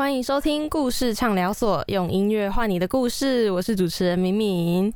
[0.00, 3.50] 欢迎收听故事畅聊所，用音乐换你的故事。
[3.50, 4.90] 我是主持人敏敏，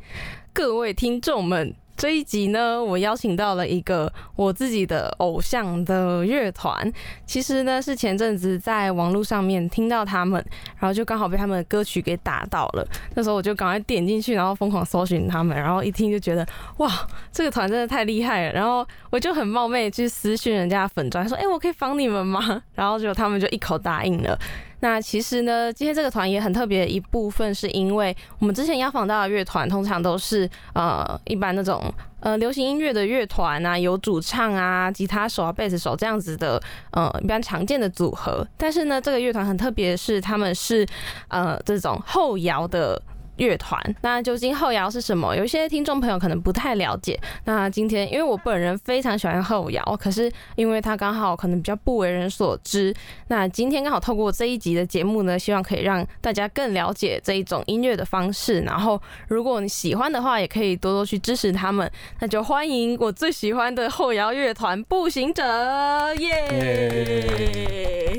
[0.51, 1.75] 各位听众们。
[1.95, 6.91] 这一集呢，我邀请到了一个我自己的偶像的乐团。
[7.27, 10.43] 其实呢，是前阵子在网络上面听到他们，
[10.79, 12.83] 然后就刚好被他们的歌曲给打到了。
[13.15, 16.45] 那时候我就赶快点进去，然后疯狂搜寻他们，然后一听就觉得
[16.79, 16.91] 哇，
[17.31, 18.53] 这个团真的太厉害了。
[18.53, 24.37] 然后我就很冒昧去私讯人家粉专，说：“哎，我可以访你们吗？” 然后就他们就一口答应了。
[24.85, 38.47] 那其实呢，今天这个团也很特别的，一部分是因为我们之前邀访到的乐团，通常都是呃一般那种呃流行音乐的乐团啊，有主唱啊、吉他手啊、贝斯手这样子的呃一般常见的组合。
[38.59, 40.87] 但是呢，这个乐团很特别，是他们是
[41.29, 43.01] 呃这种后摇的。
[43.37, 45.35] 乐团，那究竟后摇是什么？
[45.37, 47.19] 有一些听众朋友可能不太了解。
[47.45, 52.95] 那今天，因为我本人非常喜欢后摇，可是因为它刚好可能比较不为人所知。
[53.29, 58.61] 那今天刚好透过这一集的节目呢，希望可以让大家更了解这一种音乐的方式。
[58.61, 61.91] 然后，如果你喜欢的话，也可以多多去支持他们。
[62.21, 66.63] 那就欢迎我最喜欢的后摇乐团步行者，耶！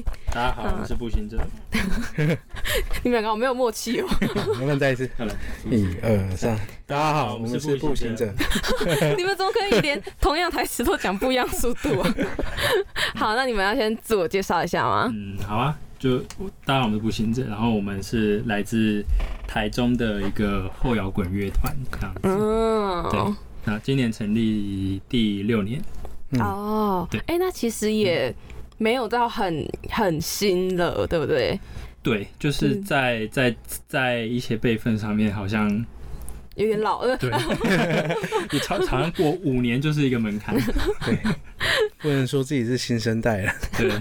[0.35, 1.39] 大家好，我是步行者。
[3.03, 4.07] 你们两个好没有默契哦。
[4.59, 5.09] 我们再一次，
[5.71, 6.59] 一二三。
[6.85, 8.25] 大家好，我们是步行者。
[9.15, 12.15] 你们怎么可以连同样台词都讲不一样速度啊？
[13.15, 15.09] 好，那你们要先自我介绍一下吗？
[15.15, 16.19] 嗯，好啊，就
[16.65, 19.01] 大家好，我们是步行者，然后我们是来自
[19.47, 22.19] 台中的一个后摇滚乐团，这样子。
[22.23, 23.33] 嗯，对。
[23.63, 25.81] 那今年成立第六年。
[26.39, 27.21] 哦，对。
[27.27, 28.35] 哎，那其实也。
[28.77, 31.59] 没有到很很新了，对不对？
[32.03, 33.55] 对，就是在在
[33.87, 35.67] 在一些辈分上面好像
[36.55, 37.17] 有点老了。
[37.17, 37.31] 对，
[38.51, 40.55] 你常常过五年就是一个门槛。
[41.03, 41.17] 对，
[41.99, 43.53] 不能说自己是新生代了。
[43.77, 43.91] 对，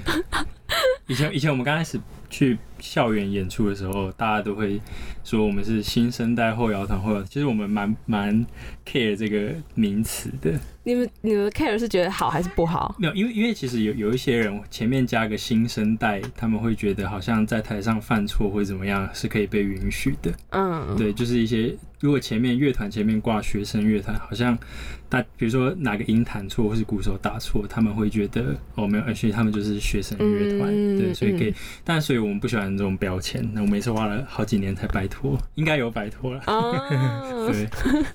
[1.06, 4.78] 以前以前我们刚开始去校园演出的时候，大家都会
[5.24, 8.46] 说我们是新生代后摇团，或者其实我们蛮蛮
[8.86, 10.52] care 这个名词的。
[10.86, 12.94] 你们你们 care 是觉得好还是不好？
[12.98, 20.30] 没有，因为因为其实有有一些人前面加个新生代，他们会觉得好像在台上犯错或者怎么样是可以被允许的。
[20.50, 24.58] 嗯，对，就是一些如果前面乐团前面挂学生乐团，好像
[25.14, 31.55] 大比如说哪个音弹错或是鼓手打错，他们会觉得哦没有，而且他们就是学生乐团，对，所以可以。
[31.83, 33.42] 但所以我们不喜欢这种标签。
[33.55, 36.42] 那我们也是花了好几年才摆脱， 应该有摆脱了。
[36.47, 37.67] 哦，对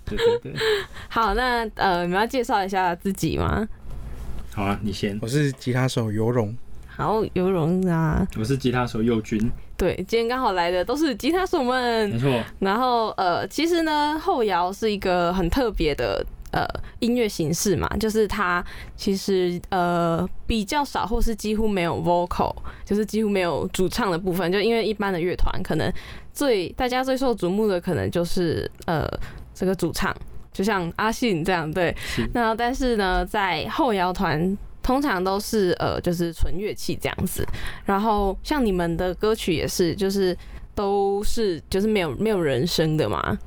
[0.05, 0.53] 对对对。
[1.09, 2.59] 好，那呃，你们要介绍。
[2.59, 3.65] 一下自己吗？
[4.53, 5.17] 好啊，你先。
[5.21, 6.53] 我是吉他手尤荣。
[6.87, 8.27] 好，尤荣啊。
[8.37, 9.49] 我是吉他手佑君。
[9.77, 12.09] 对，今天刚好来的都是吉他手们。
[12.09, 12.43] 没错。
[12.59, 16.21] 然后呃，其实呢，后摇是一个很特别的
[16.51, 16.65] 呃
[16.99, 18.63] 音乐形式嘛，就是它
[18.95, 22.55] 其实呃比较少或是几乎没有 vocal，
[22.85, 24.51] 就是几乎没有主唱的部分。
[24.51, 25.91] 就因为一般的乐团可能
[26.33, 29.07] 最大家最受瞩目的可能就是呃
[29.53, 30.15] 这个主唱。
[30.51, 31.95] 就像阿信这样，对，
[32.33, 37.47] 那但是呢，在后摇团通常都是呃，就是纯乐器这样子。
[37.85, 40.35] 然后像你们的歌曲也是，就是
[40.75, 43.37] 都是就是没有没有人声的嘛，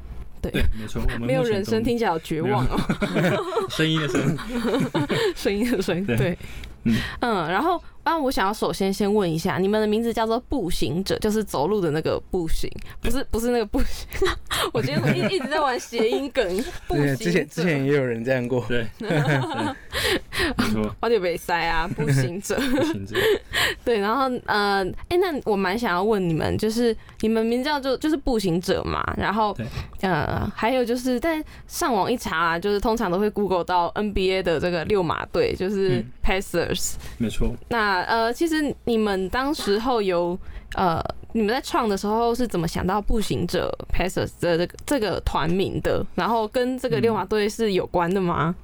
[0.43, 2.67] 对，没错，没有人声听起来好绝望。
[2.67, 2.79] 哦，
[3.71, 4.37] 声音的声，
[5.35, 6.37] 声音的声音，对，
[6.85, 7.83] 嗯，然后。
[8.05, 12.71] 啊，我想要首先先问一下，你们的名字叫做步行者，就是走路的那个步行，
[13.01, 14.29] 不是不是那个步行。
[14.73, 16.45] 我觉得我一一直在玩谐音梗。
[16.89, 18.65] 步行，之前之前也有人这样过。
[18.69, 20.95] 对，没错。
[21.01, 22.57] 我就被塞啊，步行者。
[22.73, 23.17] 步行者。
[23.85, 29.03] 对，然后呃，哎，那我蛮想要问你们，就是你们名字叫做就是步行者嘛？
[29.17, 29.57] 然后
[30.01, 36.95] 呃，还有就是，但上网一查，就是通常都会 Google 到 NBA 的这个六马队，就是 Pacers。
[37.19, 37.55] 没错。
[37.69, 40.39] 那呃，其实你们当时候有
[40.75, 46.05] 呃，你们在创的时候是怎么想到步行者 Passers 的这个这个团名的？
[46.15, 48.55] 然后跟这个六马队是有关的吗？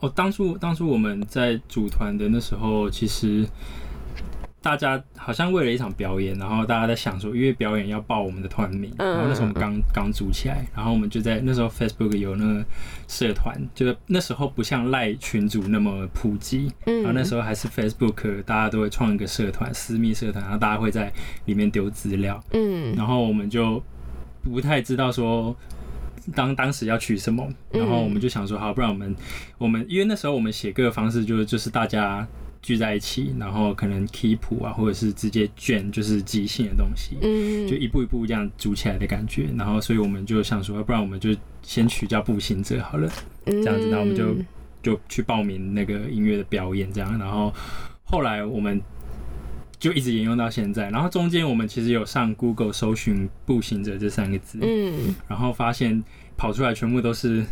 [0.00, 3.46] 哦，当初当初我们在组团的那时候，其实。
[4.64, 12.64] 大家好像为了一场表演，然后大家在想说，因为表演要报我们的团名，然后那时候我们刚刚组起来，然后我们就在那时候 Facebook 有那个
[13.06, 21.12] 社团，就是那时候不像赖群组那么普及，然后那时候还是 Facebook，大家都会创一个社团，私密社团，然后大家会在
[21.44, 23.82] 里面丢资料，嗯，然后我们就
[24.42, 25.54] 不太知道说
[26.34, 29.14] 当当时要取什么，然后我们就想说，好，不然我们
[29.58, 32.26] 我们因为那时候我们写歌的方式就是就是大家。
[32.64, 39.48] 聚在一起，然后可能 keep 啊，或者是直接卷，就是即兴的东西，嗯，就一步一步这样组起来的感觉。
[39.56, 41.30] 然后，所以我们就想说，不然我们就
[41.62, 43.08] 先取叫步行者好了，
[43.44, 43.88] 这样子。
[43.90, 44.34] 然后我们就
[44.82, 47.16] 就去报名那个音乐的表演，这样。
[47.18, 47.54] 然后
[48.02, 48.80] 后来我们。
[49.76, 50.88] 就一直沿用到现在。
[50.88, 56.02] 然后中间我们其实有上 Google 搜寻“步行者”这三个字，嗯，然后发现
[56.38, 57.44] 跑出来全部都是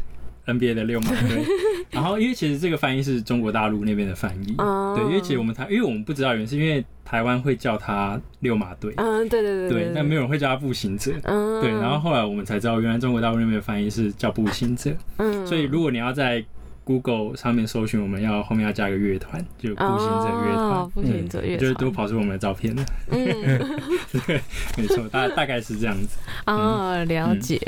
[0.46, 1.44] NBA 的六马队。
[1.92, 4.54] 然后因为其实这个翻译是中国大陆那边的翻译，
[4.96, 11.70] 对，因为其实我们台，因为我们不知道原因是因为台湾会叫他六马队，嗯，对对对，对，但没有人会叫他步行者，嗯，对。
[11.70, 16.42] 然后后来我们才知道，原来中国大陆那边的翻译是叫步行者，嗯，所以如果你要在
[16.84, 22.84] Google 上面搜寻，我们要后面要加个乐团，就步行者乐团，步行者乐团，就都跑出我们的照片了。
[23.10, 23.18] 嗯，
[24.26, 24.40] 对，
[24.78, 26.18] 没错，大大概是这样子。
[26.46, 27.60] 啊，了解。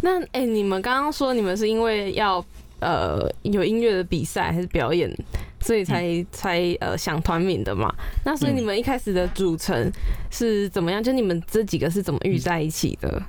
[0.00, 2.42] 那哎，你们刚刚说你们是因为要
[2.82, 5.10] 呃有音乐的比赛还是表演，
[5.60, 7.90] 所以才才呃想团名的嘛？
[8.24, 9.90] 那所以你们一开始的组成
[10.30, 11.02] 是怎么样？
[11.02, 13.22] 就你们这几个是怎么遇在一起的？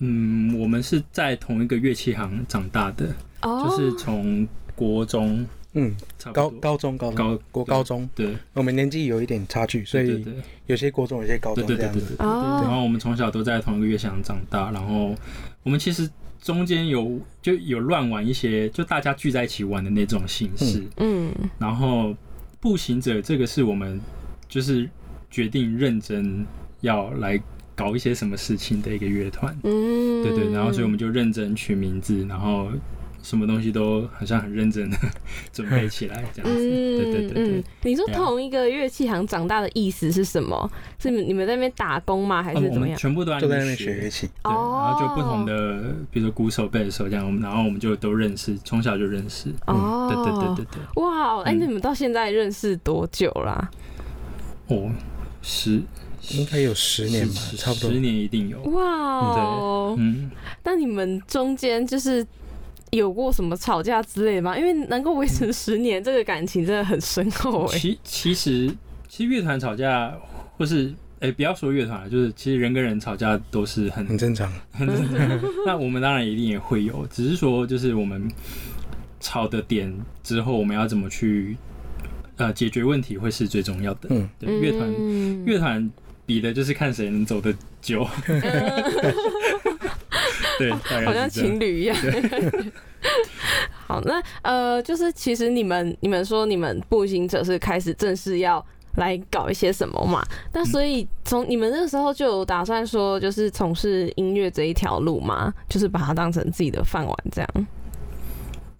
[0.00, 3.06] 嗯，我们是在同一个乐器行长大的。
[3.42, 5.94] 哦就是从国中，嗯，
[6.32, 10.24] 高高中高高国高中，对，我们年纪有一点差距，所以
[10.66, 12.16] 有些国中，有些高中这样子。
[12.18, 15.14] 然后我们从小都在同一个乐器行长大，然后
[15.62, 16.08] 我们其实
[16.46, 21.34] 中间有就有乱玩一些，就大家聚在一起玩的那种形式，嗯。
[21.58, 22.14] 然后
[22.60, 24.00] 步行者这个是我们
[24.48, 24.88] 就是
[25.28, 26.46] 决定认真
[26.82, 27.42] 要来
[27.74, 30.52] 搞一些什么事情的一个乐团，嗯，对对。
[30.52, 32.70] 然后所以我们就认真取名字，然后。
[33.26, 34.96] 什么东西都好像很认真的
[35.52, 37.64] 准备起来这样子，对对对对。
[37.82, 40.70] 你说同一个乐器行长大的意思是什么？
[41.00, 42.40] 是你们在那边打工吗？
[42.40, 42.96] 还是怎么样？
[42.96, 49.52] 全部都在那边学乐器，对，然后就不同的，比如说鼓手、贝手这样，然后我们就都认识，从小就认识。
[49.66, 51.02] 哦，对对对对对。
[51.02, 53.68] 哇，哎，你们到现在认识多久啦？
[54.68, 54.92] 哦，
[55.42, 55.82] 十
[56.30, 58.60] 应该有十年吧，差不多十年一定有。
[58.70, 59.34] 哇，
[59.96, 60.30] 对，嗯，
[60.62, 62.24] 那你们中间就是。
[62.96, 64.58] 有过什么吵架之类的吗？
[64.58, 67.66] 因为能够维持十年，这个感情真的很深厚。
[67.68, 68.68] 其其实，
[69.08, 70.12] 其实乐团吵架，
[70.56, 75.40] 或是哎，不要说乐团了就是其实人跟人吵架都是很很正常，很正常。
[75.64, 78.30] 那我们当然一定也会有，只是说就是我们
[79.20, 79.92] 吵的点
[80.22, 81.56] 之后，我们要怎么去
[82.36, 84.08] 呃解决问题，会是最重要的。
[84.10, 85.90] 嗯，对，乐团乐团
[86.26, 88.06] 比的就是看谁能走得久。
[90.58, 90.72] 对，
[91.04, 91.96] 好像情侣一样。
[93.86, 98.64] 好，那呃，就是其实你们你们说你们步行者是开始正式要
[98.96, 100.20] 来搞一些什么嘛？
[100.52, 107.66] 那所以从你们那个时候就有打算说，就是从事音乐这一条路嘛，就是把它当成自己的饭碗这样。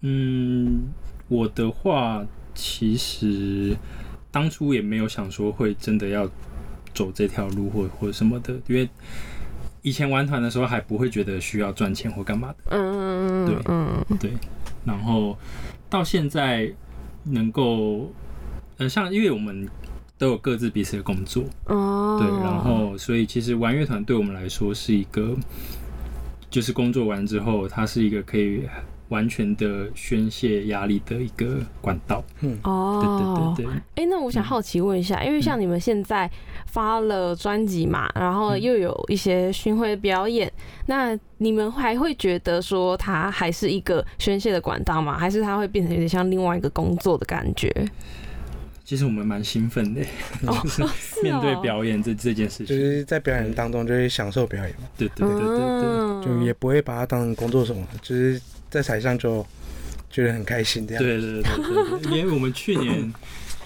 [0.00, 0.88] 嗯，
[1.28, 3.76] 我的话其实
[4.32, 6.28] 当初也没有想说会真的要
[6.92, 8.88] 走这条路或或什么的，因为。
[9.86, 14.32] 以前玩团的时候还不会觉得需要赚钱或干嘛的，嗯，对，嗯，对，
[14.84, 15.38] 然后
[15.88, 16.68] 到现在
[17.22, 18.10] 能够，
[18.78, 19.68] 呃，像因为我们
[20.18, 25.36] 都有各自彼此的工作，哦，对，然后所以其实玩乐团对我们来说是一个，
[26.50, 28.64] 就是工作完之后，它是一个可以。
[29.08, 32.24] 完全的宣泄压力的一个管道。
[32.40, 32.58] 嗯。
[32.64, 33.82] 哦，对对对对。
[33.94, 36.28] 哎，那我想好奇问一下，因为像你们现在
[36.76, 40.52] 发了专辑嘛，然后又有一些巡回表演，
[40.84, 45.16] 那你们还会觉得说它还是一个宣泄的管道吗？
[45.16, 47.72] 还是它会变成有点像另外一个工作的感觉？
[48.84, 50.02] 其实我们蛮兴奋的，
[50.42, 54.86] 就 是面对表演这这件事情，就是在表演当中就会享受表演嘛。
[54.98, 58.38] 对对对对对，就也不会把它当成工作什么，就是。
[58.68, 59.46] 在台上就
[60.10, 61.02] 觉得很开心，这样。
[61.02, 63.14] 对对对对对，因为我们去年。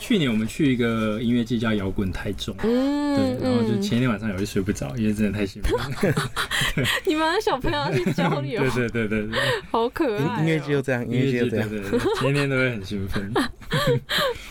[0.01, 6.15] 去年我们去一个音乐季叫摇滚太重，嗯，对，然后就前一天晚上有些睡不着，因为真的太兴奋。
[7.07, 9.39] 你们小朋友去交流， 对对对对对，
[9.71, 10.41] 好可爱。
[10.41, 13.31] 音乐季就这样，音乐季就这样，对对对，天天都会很兴奋。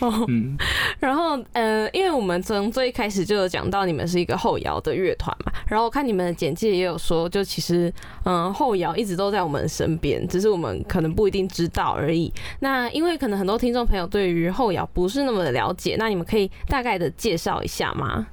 [0.28, 0.56] 嗯，
[1.00, 7.92] 然后呃，因为我们从最一开始就有讲到你们是一个后摇的乐团嘛，然后我看你们的简介也有说，就其实
[8.24, 12.32] 嗯后摇一直都在我们身边，只是我们可能不一定知道而已。
[12.60, 15.39] 那因为可能很多听众朋友对于后摇不是那么。
[15.42, 18.26] 的了解，那你们可以大概的介绍一下吗？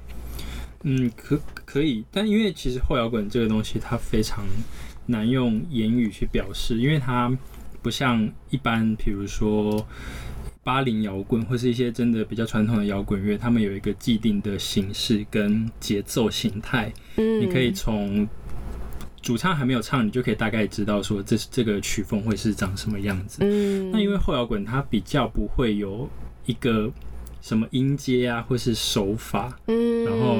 [0.84, 4.44] 嗯，可可以，但因为其实后摇滚这个东西，它非常
[5.06, 7.36] 难用言语去表示，因为它
[7.82, 9.84] 不像一般，比如说
[10.62, 16.92] 八零摇滚或是一些真的比较传统的摇滚乐，他们有一个既定的形式跟节奏形态。
[17.16, 18.26] 嗯，你可以从
[19.20, 23.40] 主唱还没有唱，你就可以大概知道说这这个曲风会是长什么样子。
[23.40, 26.08] 嗯，那因为后摇滚它比较不会有。
[26.48, 26.90] 一个
[27.40, 30.38] 什么音阶啊，或是手法，嗯，然后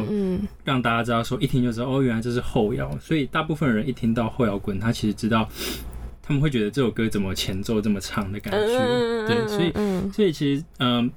[0.64, 2.90] 让大家知道说，一听就知道哦，原来这是后摇。
[2.98, 5.48] 所以大部分人一听到后摇滚，他其实知道，
[6.22, 9.72] 他们会觉得这首歌怎么前奏这么长的感觉，对，所以
[10.10, 11.08] 所以其实嗯，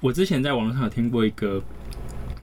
[0.00, 1.62] 我之前在网络上有听过一个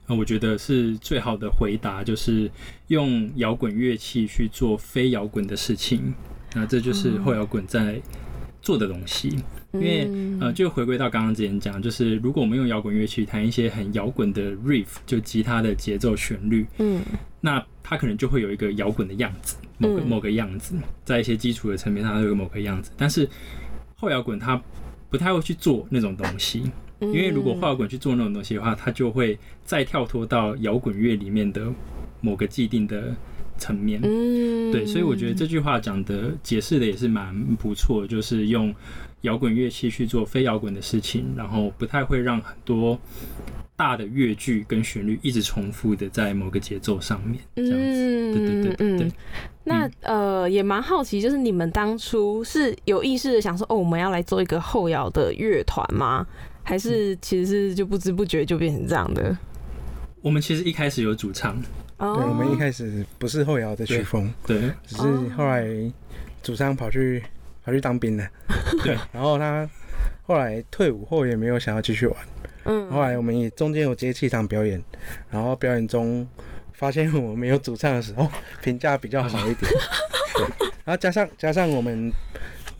[0.08, 2.50] 我觉得是最好的回答，就是
[2.88, 6.12] 用摇滚乐器去做非摇滚的事情。
[6.52, 8.02] 那这就是后摇滚在
[8.62, 9.38] 做的东西。
[9.72, 17.00] 因为呃，就回归到刚刚之前讲，就是如果我们用摇滚乐器弹一些很摇滚的 riff，就吉他的节奏旋律，嗯，
[17.40, 20.74] 那它可能就会有一个摇滚的样子，某个某个样子，
[21.04, 22.90] 在一些基础的层面上，它有某个样子。
[22.96, 23.28] 但是
[23.94, 24.60] 后摇滚它
[25.08, 31.72] 不太会去做那种东西，因为如果后摇滚去做那种东西的话，它就会再跳脱到摇滚乐里面的
[32.20, 33.14] 某个既定的
[33.60, 34.00] 层面。
[34.02, 38.74] 嗯，对，所以我觉得这句话讲的解释的也是蛮不错，就是用。
[39.22, 42.98] 摇滚乐器去做非摇滚的事情，然后不太会让很多
[43.76, 48.32] 大的乐句跟旋律一直重复的在某个节奏上面，这样子。
[48.32, 49.12] 对对对对。
[49.62, 56.26] 那呃，也蛮好奇，就是你们当初是有意识的想说，哦，我们要来做一个后摇的乐团吗？
[56.62, 59.36] 还是其实是就不知不觉就变成这样的？
[60.22, 61.62] 我们其实一开始有主唱，
[62.00, 65.02] 对，我们一开始不是后摇的曲风，对，只是
[65.36, 65.64] 后来
[66.42, 67.22] 主唱跑去。
[67.62, 68.26] 跑去当兵了，
[68.82, 69.68] 对， 然后他
[70.22, 72.16] 后来退伍后也没有想要继续玩，
[72.64, 74.82] 嗯，后来我们也中间有接气场表演，
[75.30, 76.26] 然后表演中
[76.72, 78.26] 发现我们没有主唱的时候，
[78.62, 79.70] 评价比较好一点，
[80.34, 82.10] 对，然后加上加上我们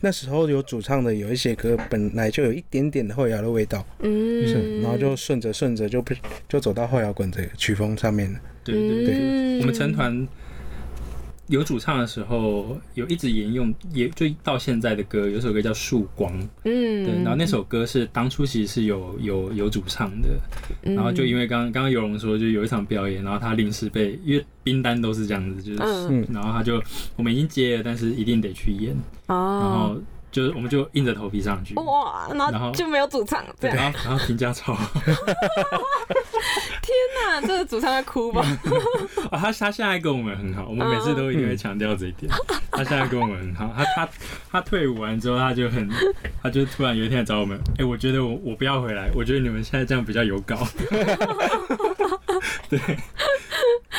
[0.01, 6.03] 那时候有主唱的有一些歌本来就有一点点的后摇的味道，嗯，是，然后就顺着顺着就
[6.49, 10.27] 就走到后摇滚这个曲风上面了，对对对，我们成团。
[11.51, 20.29] 有主唱的时候，有一直沿用，也就到现在的歌，有首歌叫《曙光》，嗯，对，然后那首歌是当初其实是有有有主唱的，
[20.81, 26.81] 然后就因为刚刚刚有龙说，就有一场表演，然后他临时被，因为冰单都是这样子，就是，然后他就
[27.17, 28.95] 我们已经接了，但是一定得去演，
[29.27, 29.97] 然后。
[30.31, 34.73] 就是我们就硬着头皮上去，哇，然后就没有主唱，对，然后然后评价超，
[36.81, 36.95] 天
[37.25, 38.41] 哪，这个主唱在哭吧？
[39.29, 42.31] 啊，他他现在跟我们很好，我们每次都一定会强调这一点。
[42.71, 44.09] 他现在跟我们很好，他他
[44.51, 45.87] 他退伍完之后，他就很，
[46.41, 50.57] 他就突然有一天来找我们，哎，我觉得我我不要回来，我觉得你们现在这样比较有搞。
[52.69, 52.79] 对。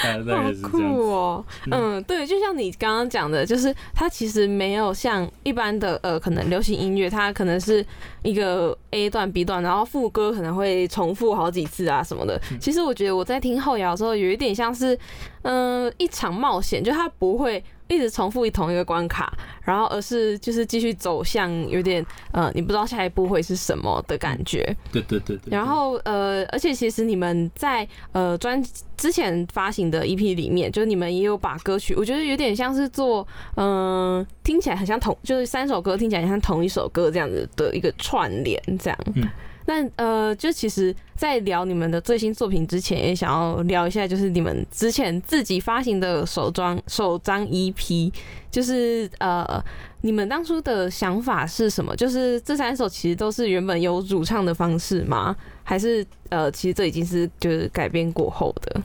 [0.03, 1.45] 好酷哦！
[1.71, 7.85] 嗯，对，就像你刚刚讲的，就是它其实没有像一般的呃，可能流行音乐，它可能是
[8.23, 12.41] 一个 A 段 B 段，然后副歌可能会重复好几次啊什么的。
[12.61, 14.99] 其实我觉得我在听后摇的时候，有一点像是
[15.43, 17.63] 嗯一场冒险，就它不会。
[17.93, 19.33] 一直重复同一个关卡，
[19.63, 24.75] 然后而是就是继续走向有点呃，你不知道下一步会是什么的感觉。
[24.91, 25.51] 对对对对。
[25.51, 28.63] 然后呃，而且其实你们在呃专
[28.97, 38.99] 之前发行的 EP 里面，就是你们也有把歌曲，我觉得有点像是做嗯，听起来很像同，就是三首歌听起来像同一首歌这样子的一个串联，这样。
[39.15, 39.29] 嗯。
[39.67, 48.13] 那呃，就其实，在聊你们的最新作品之前，也想要聊一下，就是你们之前自己发行的首张首张 EP，
[48.51, 49.63] 就是呃，
[50.01, 51.95] 你们当初的想法是什么？
[51.95, 55.37] 就是这三首其实都是原本有主唱的方式吗？
[55.63, 58.83] 还是呃，其实这已经是就是改编过后的？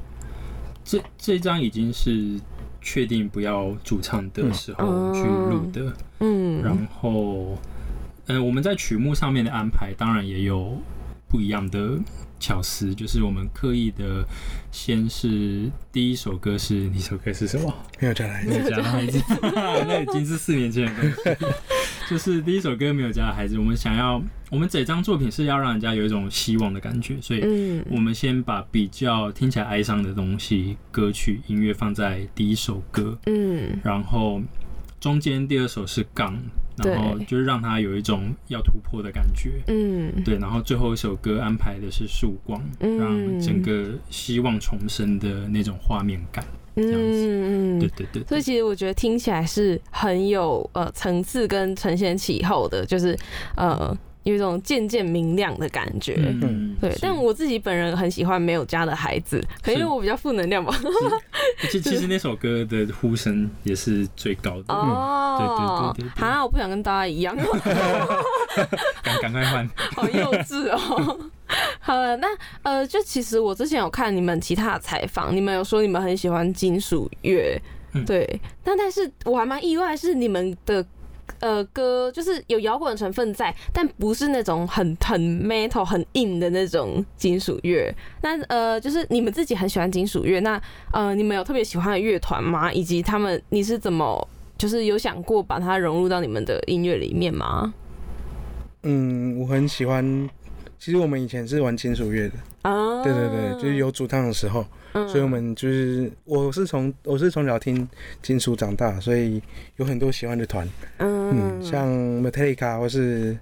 [0.83, 2.39] 这这张已经是
[2.81, 7.57] 确定不要主唱的时候去录的，嗯，然后。
[8.27, 10.77] 嗯，我们在曲目上面的安排当然也有
[11.27, 11.97] 不一样的
[12.39, 14.25] 巧思，就是我们刻意的，
[14.71, 17.73] 先是第一首歌是，你首歌是什么？
[17.99, 19.21] 没有加孩子，没有加孩子，
[19.87, 21.45] 那已经是四年前的东西。
[22.09, 34.41] 就是第一首歌没有加孩子，我们想要，我们整张作品是要让人家有一种希望的感觉，所以我们先把比较听起来哀伤的东西，歌曲音乐放在第一首歌，嗯，然后
[34.99, 36.37] 中间第二首是杠。
[36.83, 40.37] 然后就是让他有一种要突破的感觉，嗯，对。
[40.37, 48.23] 然后最后一首歌安排的是曙光，让整个希望重生的那种画面感，这样子，对对对。
[48.25, 53.17] 所以其实我觉得听起来是很有呃层次跟承先启后的，就是
[53.55, 53.97] 呃。
[54.27, 56.93] 有一种渐渐明亮的感觉，嗯，对。
[57.01, 60.77] 但我自己本人很喜欢没有家的孩子，可能因为我比较负能量吧。
[61.69, 65.93] 其其实 那首歌的呼声也是最高的哦。
[65.95, 66.27] 对对对对。
[66.27, 67.33] 啊，我不想跟大家一样。
[69.01, 69.69] 赶赶快换。
[69.95, 71.29] 好幼稚哦。
[71.79, 72.27] 好了，那
[72.63, 77.57] 呃，就其实我之前有看你们其他的采访，你们有说你们很喜欢金属乐，
[78.05, 78.41] 对。
[78.61, 80.85] 但但是我还蛮意外，是你们的。
[81.39, 87.93] 呃，歌就是有摇滚成分在，但不是那种很很 metal 很硬的那种金属乐。
[88.21, 92.71] 那呃，就是你们自己很喜欢金属乐，那呃，你们有特别喜欢的乐团吗？
[92.71, 97.73] 以及他们你是怎么就是有想过把它融入到你们的音乐里面吗？
[98.83, 100.29] 嗯，我很喜欢
[100.79, 107.87] 其实我们以前是玩金属乐的啊，对对对，就是有主唱的时候，所以我们就是我是从我是从小听
[108.21, 109.41] 金属长大，所以
[109.75, 110.67] 有很多喜欢的团，
[110.97, 111.87] 嗯，像
[112.21, 113.37] Metallica 或是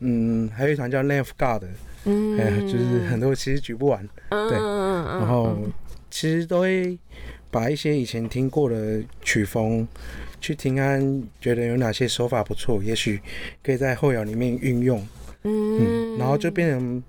[0.00, 1.64] 嗯，还有一团叫 Lamb of God，
[2.04, 5.58] 嗯，就是很多其实举不完，对，然后
[6.10, 6.98] 其实都会
[7.50, 9.86] 把一些以前听过的曲风
[10.40, 13.20] 去听安，觉得有哪些手法不错，也许
[13.62, 15.06] 可以在后摇里面运用。
[15.44, 17.02] 嗯，然后就变成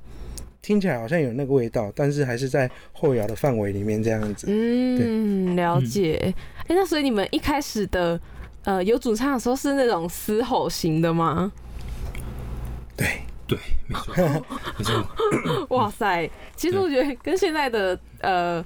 [0.64, 4.48] 听起来好像有那个味道，但是还是在后摇的范围里面这样子。
[4.50, 6.34] 嗯，了解。
[6.60, 8.20] 哎，那所以你们一开始的
[8.64, 11.52] 呃有主唱的时候是那种嘶吼型的吗？
[12.96, 13.08] 对
[13.46, 14.16] 对，没错
[14.80, 15.68] 没错。
[15.70, 18.64] 哇塞，其实我觉得跟现在的呃，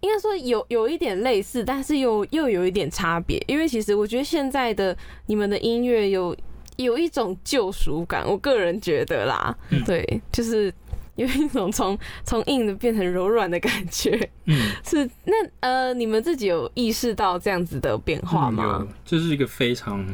[0.00, 3.40] 应该说有有一点类似，但是又又有一点差别。
[3.46, 6.36] 因为其实我觉得现在的你们的音乐有。
[6.76, 10.70] 有一种救赎感，我个人觉得啦，对，就是
[11.16, 14.16] 有一种从从硬的变成柔软的感觉。
[14.44, 18.86] 嗯， 是那呃，你们自己有意识到这样子的变化吗？
[19.04, 20.04] 这是一个非常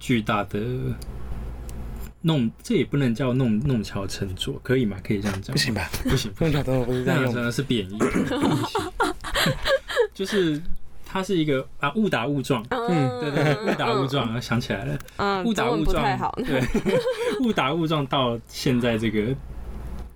[0.00, 0.58] 巨大的
[2.22, 4.96] 弄，这也不能叫弄弄巧成拙，可以吗？
[5.04, 5.52] 可以这样讲？
[5.52, 5.88] 不行吧？
[6.04, 7.98] 不行，弄巧成拙不是这样用，真的是贬义。
[10.14, 10.60] 就是。
[11.10, 16.04] 它是一个啊，误打误撞，嗯，对对，误打误撞，想起来了，嗯，误打误撞，
[16.44, 16.62] 对，
[17.40, 19.34] 误打误撞到现在这个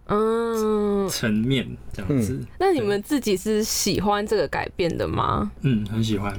[0.07, 2.41] 嗯层面这样子。
[2.59, 5.51] 那你们自己是喜欢这个改变的吗？
[5.63, 6.37] 嗯，很喜欢。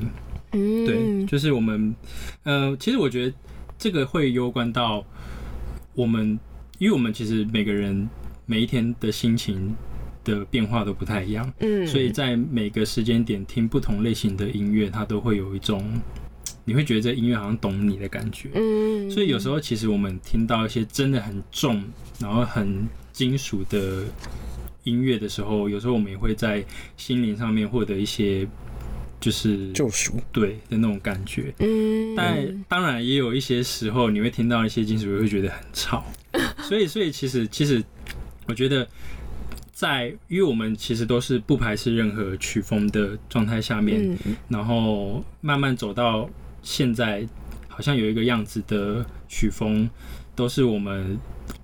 [0.52, 1.96] 嗯，对，就是我们，
[2.44, 3.34] 呃，其实我觉得
[3.78, 5.04] 这个会攸关到
[5.94, 6.40] 我们，
[6.80, 8.10] 因为我们其实每个人
[8.46, 9.76] 每一天的心情。
[10.26, 15.84] 的变化都不太一样，嗯，所以在每个时间点听不同类型的音乐，它都会有一种
[16.64, 21.84] 你会觉得这音乐好像懂你的感觉，嗯，所以有时候其实我们听到一些真的很重，
[22.20, 24.04] 然后很金属的
[24.84, 26.62] 音乐的时候，有时候我们也会在
[26.98, 28.46] 心灵上面获得一些
[29.22, 36.04] 就是救赎，对的那种感觉，嗯，但当然也有一些时候你会听到一些金属乐会觉得很吵，
[36.68, 37.82] 所以所以其实其实
[38.48, 38.86] 我觉得。
[39.76, 44.16] 在，因为我们其实都是不排斥任何曲风的状态下面，
[44.48, 46.30] 然后慢慢走到
[46.62, 47.28] 现在，
[47.68, 49.90] 好像有一个样子的曲风，
[50.36, 51.20] 都是我们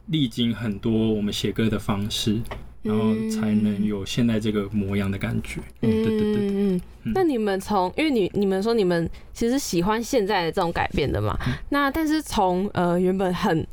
[0.09, 2.39] 历经很多我们写歌的方式，
[2.83, 5.61] 然后才能有现在这个模样的感觉。
[5.81, 6.81] 嗯，对对对嗯。
[7.15, 11.37] 那你们从，因为你你们说你们其实喜欢现在的这种改变的嘛？
[11.69, 13.65] 那但是从呃原本很。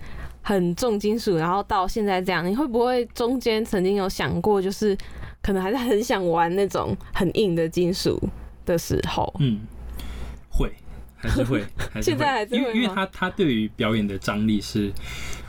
[0.49, 4.97] 很重金属，然后到现在这样，你会不会中间曾经有想过，就是
[5.43, 8.17] 可能还是很想玩那种很硬的金属
[8.65, 9.35] 的时候？
[9.41, 9.59] 嗯，
[10.49, 10.71] 会，
[11.17, 11.65] 还是会，
[12.01, 14.93] 现在还是会，因为因为他他对于表演的张力是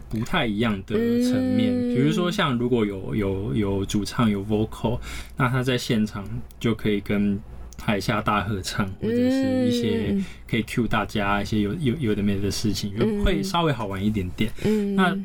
[0.09, 1.73] 不太一样的层面。
[1.93, 4.99] 比如说像如果有有有主唱有 vocal，
[5.35, 6.23] 那他在现场
[6.59, 7.39] 就可以跟。
[7.79, 10.17] 台下大合唱，或者是一些
[10.49, 12.91] 可以 cue 大家一些有有有的没的事情，
[13.23, 14.51] 会稍微好玩一点点。
[14.95, 15.15] 那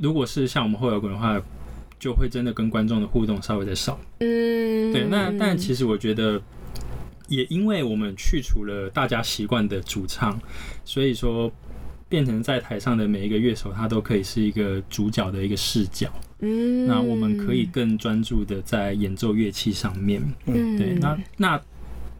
[0.00, 1.42] 如果是像我们后摇滚的话，
[1.98, 3.98] 就会真的跟观众的互动稍微的少。
[4.20, 5.04] 嗯，对。
[5.10, 6.40] 那但其实我觉得，
[7.26, 10.40] 也因为我们去除了大家习惯的主唱，
[10.84, 11.50] 所以说
[12.10, 16.12] 变成在台上的每一个乐手，他都可以是一个主角的一个视角。
[16.40, 20.20] 嗯，那我们可以更专注的在演奏乐器上面。
[20.44, 20.94] 嗯，对。
[21.00, 21.58] 那那。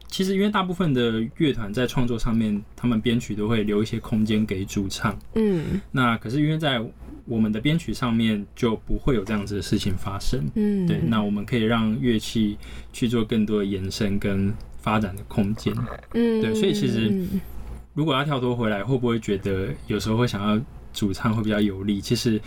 [0.07, 5.17] 其实，因为大部分的乐团在创作上面，他们编曲都会留一些空间给主唱。
[5.35, 6.83] 嗯，那可是因为在
[7.23, 10.45] 我们的编曲上面就不会有这样子的事情发生。
[10.55, 12.57] 嗯，对，那我们可以让乐器
[12.91, 15.73] 去做更多的延伸跟发展的空间。
[16.13, 17.25] 嗯，对，所以其实
[17.93, 20.61] 如果要跳脱回来，会不会觉得有时候会想要
[20.93, 22.01] 主唱会比较有力？
[22.01, 22.41] 其实。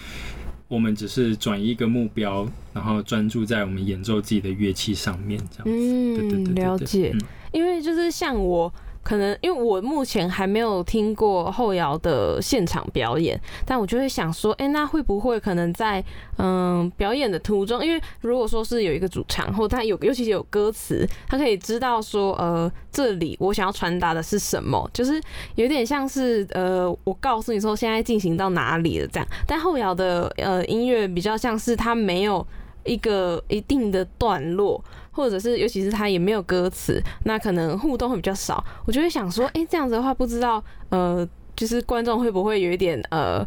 [0.66, 6.34] 我们只是转移一个目标，然后专注在我们演奏自己的乐器上面，这样子。
[6.34, 7.14] 嗯，了解。
[7.52, 8.72] 因为就是像我。
[9.04, 16.02] 可能因为我目前还没有听过后摇的现场表演，但我就会想说，哎，那会不会可能在
[16.38, 25.20] 嗯表演的途中，因为如果说是有一个主唱，或他有尤其是有歌词，他可以知道说，呃，这里我想要传达的是什么，就是
[25.56, 29.28] 有点像是呃，我告诉你说现在进行到哪里了这样。
[29.46, 32.44] 但后摇的呃音乐比较像是他没有
[32.84, 34.82] 一个一定的段落。
[35.16, 38.64] 或者是，尤其是它也没有歌词，那可能互动会比较少。
[38.84, 43.46] 我就会想说，哎，这样子的话，不知道，呃，就是观众会不会有一点，呃，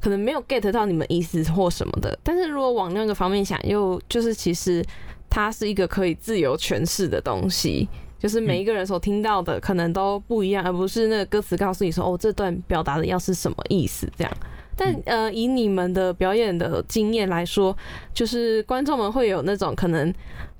[0.00, 2.18] 可能没有 get 到你们意思或什么的。
[2.24, 4.84] 但是如果往那个方面想，又就是其实
[5.30, 14.32] 它是一个可以自由诠释的东西，就是每一个人所听到的可能都不一样，而不是那个歌词告诉你说，哦，这段表达的要是什么意思这样。
[14.76, 17.76] 但呃，以你们的表演的经验来说，
[18.12, 20.12] 就是观众们会有那种可能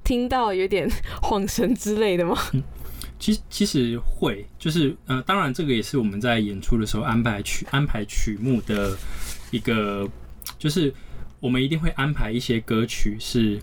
[0.03, 0.89] 听到有点
[1.23, 2.37] 晃神之类的吗？
[3.19, 8.97] 其实其实会，就是呃，当然这个也是我们在演出的时候安排曲安排曲目的
[9.51, 10.09] 一个，
[10.59, 10.93] 就是
[11.41, 13.59] 我们一定会安排一些歌曲是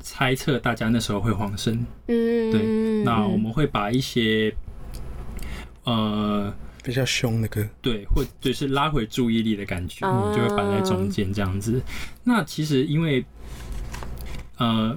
[0.00, 1.84] 猜测大家那时候会晃神。
[2.06, 4.54] 嗯，对，那我们会把一些
[5.84, 6.52] 呃。
[6.82, 10.00] 比较凶的歌，对，或就是拉回注意力的感觉，
[10.34, 11.80] 就会摆在中间这样子。
[12.24, 13.24] 那其实因为，
[14.58, 14.96] 呃，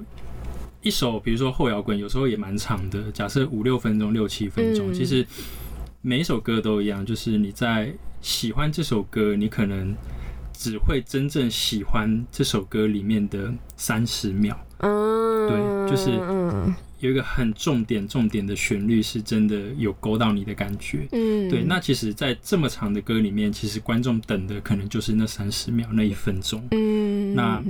[0.82, 5.26] 一首比如说后摇滚，有时候也蛮长的，假设五六分钟、六七分钟，其实
[6.02, 9.96] 每一首歌都一样，就是你在喜欢这首歌，你可能
[10.54, 14.58] 只会真正喜欢这首歌里面的三十秒。
[14.78, 16.74] 嗯，对，就是嗯。
[17.04, 21.08] 有一个很重点、重点的旋律，是真的有勾到你的感觉。
[21.12, 21.63] 嗯，对。
[21.63, 26.66] 那其实，在这么长的歌里面，其实观众等的可能就是那三十秒、那一分钟。
[26.72, 27.63] 嗯，那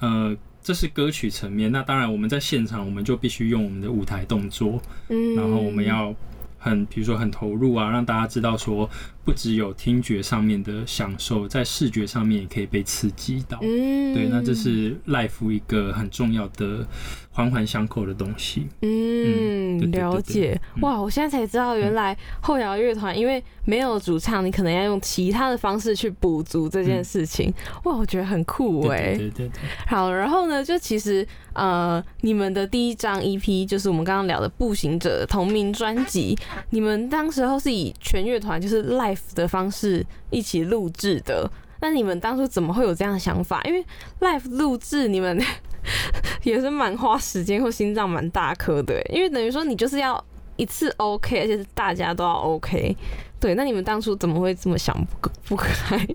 [0.00, 1.70] 呃，这是歌曲层面。
[1.70, 4.82] 那当然，我们在现场，我们就必须用我们的舞台动作。
[5.08, 6.14] 嗯，然后我们要。
[6.58, 8.90] 很，比如说很投入啊，让大家知道说，
[9.26, 13.58] 不只有听觉上面的享受，在视觉上面也可以被刺激到。
[13.60, 16.86] 嗯，对，那这是 life 一个很重要的
[17.32, 18.68] 环环相扣的东西。
[18.82, 20.58] 嗯，了解。
[20.80, 27.52] 哇，我现在才知道，原来后摇乐团因为没有主唱，你可能要用其他的方式去补足这件事情。
[27.82, 29.16] 哇，我觉得很酷哎。
[29.16, 29.50] 对对对。
[29.88, 36.38] 好，然后呢，就其实呃，你们的第一张 EP 就是我们刚刚聊的《步行者》同名专辑。
[36.70, 41.50] 你们当时候是以全乐团就是 l 的方式一起录制的，
[41.80, 43.62] 那你们当初怎么会有这样的想法？
[43.64, 43.84] 因为
[44.20, 45.42] l i f e 录制你们
[46.42, 50.22] 也是蛮花时间或心脏蛮大颗的，因为等于说你就是要
[50.56, 52.96] 一次 OK，而且是大家都要 OK。
[53.38, 56.06] 对，那你们当初怎么会这么想不不开？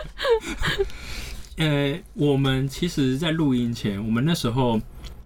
[1.58, 4.80] 呃，我们其实，在录音前，我们那时候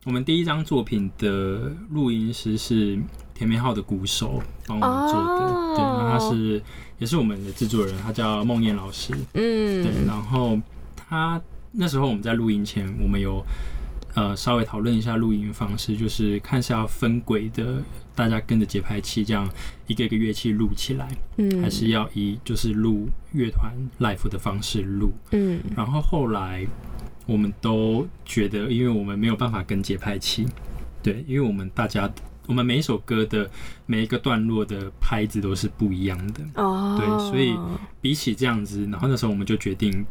[0.05, 2.99] 我们第一张作品的录音师是。
[3.35, 6.62] 甜美浩的鼓手帮我们做的，对，那他是
[6.99, 10.57] 也是我们的制作人，他叫孟燕老师，嗯，对，然后
[10.97, 11.40] 他
[11.73, 13.44] 那时候我们在录音前，我们有
[14.14, 17.83] 呃稍微讨论一下录音方式，就是看是要分轨的，
[18.14, 19.51] 大家跟着节拍器这样
[19.88, 26.64] 一个一个乐器录起来，嗯，还是要以就是录乐团 l i f e 的方式录，嗯，然后后来
[27.27, 30.47] 我们都觉得，因为我们没有办法跟节拍器，
[31.03, 32.09] 对，因为我们大家。
[32.46, 33.50] 我们每一首歌的
[33.87, 37.59] 每一个段落的拍子都是不一样的哦，对，所以
[38.02, 40.04] 比起这样子，然后那时候我们就决定，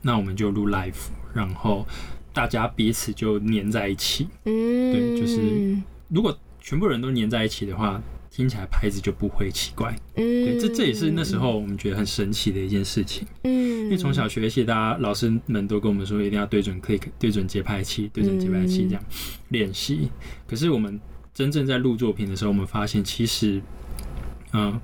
[0.00, 0.94] 那我们就录 live，
[1.34, 1.86] 然后
[2.32, 5.76] 大家彼此就粘在一起，嗯，对，就是
[6.08, 19.04] 如果全部人都粘在一起的话，听起来拍子就不会奇怪，嗯，对，这这也是那时候我们觉得很神奇的一件事情，嗯，因为从小学习，大家老师们都跟我们说一定要对准 click，对准节拍器，对准节拍器这样
[19.50, 20.10] 练习，
[20.48, 20.98] 可是我们。
[21.34, 23.60] 真正在录作品的时候，我们发现其实，
[24.52, 24.80] 嗯，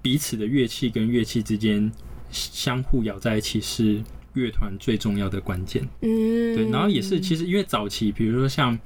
[0.00, 1.92] 彼此的乐器跟乐器之间
[2.30, 5.86] 相互咬在一起是乐团最重要的关键。
[6.00, 6.70] 嗯，对。
[6.70, 8.78] 然后也是，其实因为早期，比如说像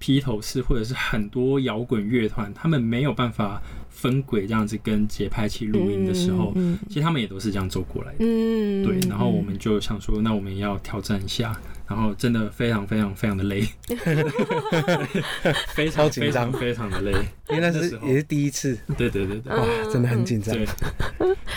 [0.00, 6.52] 披头士或者是很多摇滚乐团，他们没有办法分轨这样子跟节拍器录音的时候，
[6.88, 8.18] 其实他们也都是这样走过来的。
[8.20, 8.98] 嗯，对。
[9.08, 11.56] 然后我们就想说，那我们也要挑战一下。
[11.88, 13.66] 然后真的非常非常非常的累，
[15.74, 17.12] 非常紧张，非常的累，
[17.48, 20.54] 因为那是也是第一次，对对对对，哇，真的很紧张。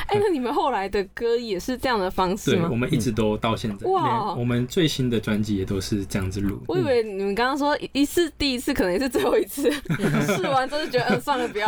[0.08, 2.70] 哎，那你们后来的歌也是这样的方式吗？
[2.72, 6.62] 我们一直都到现在，哇，我们最新的专辑也都是这样子录。
[6.67, 9.70] 我以为你们刚刚说一次第一次可能也是最后一次，
[10.36, 11.67] 试完之后就觉得嗯算了不要，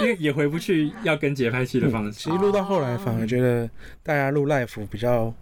[0.00, 2.12] 因为也回不去要跟节拍器的方式。
[2.12, 3.70] 其实录到后来反而觉得
[4.02, 5.32] 大家录 live 比较。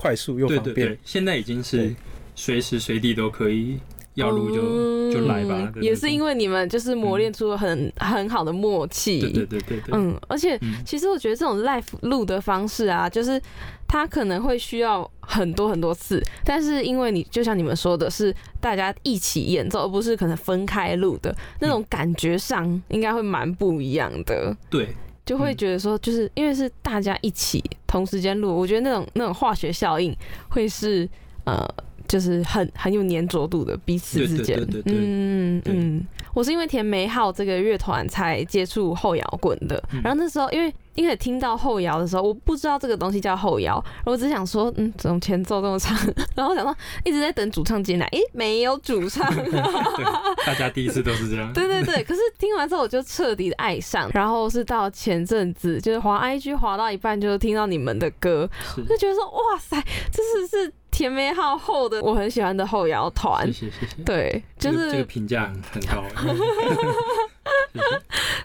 [0.00, 1.94] 快速又方便，现在已经是
[2.34, 3.78] 随时随地都可以
[4.14, 5.70] 要录就就来吧。
[5.82, 9.20] 也是因为你们就是磨练出了很很好的默契。
[9.20, 9.92] 对对对对对。
[9.92, 13.38] 嗯，而且其实我觉得这种 live 录的方式啊，就是
[13.86, 24.56] 它可能会需要很多很多次，但是因为你就像你们说的是大家一起演奏，而不是可能分开录的那种感觉上，应该会蛮不一样的。
[24.70, 24.88] 对。
[25.30, 30.12] 就会觉得说，就是因为是大家一起同时间录，我觉得那种那种化学效应
[30.48, 31.08] 会是
[31.44, 31.64] 呃，
[32.10, 34.58] 就是很很有粘着度的彼此之间。
[34.86, 39.80] 嗯嗯，我是因为田美好这个乐团才接触后摇滚的。
[40.02, 45.96] 然后那时候因为因为听到后摇的时候，我不知道这个东西叫后摇，我只想说，嗯，怎么前奏这么长？
[46.34, 49.24] 然后想到一直在等主唱进来，诶，没有主唱。
[50.44, 51.52] 大家第一次都是这样。
[51.52, 54.10] 对对对，可是听完之后我就彻底的爱上。
[54.12, 60.72] 然后是到前阵子，就是滑 IG 滑到一半，就听到你们的歌，就觉得说，哇塞，这是是。
[60.90, 64.02] 甜美号后的我很喜欢的后摇团，谢谢谢谢。
[64.04, 66.04] 对，就是这个评价很很高。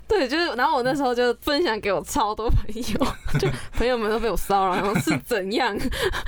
[0.08, 5.75] 对，就是，然后我那时候就分享给我超多朋友，就朋友们都被我骚扰，然后是怎样？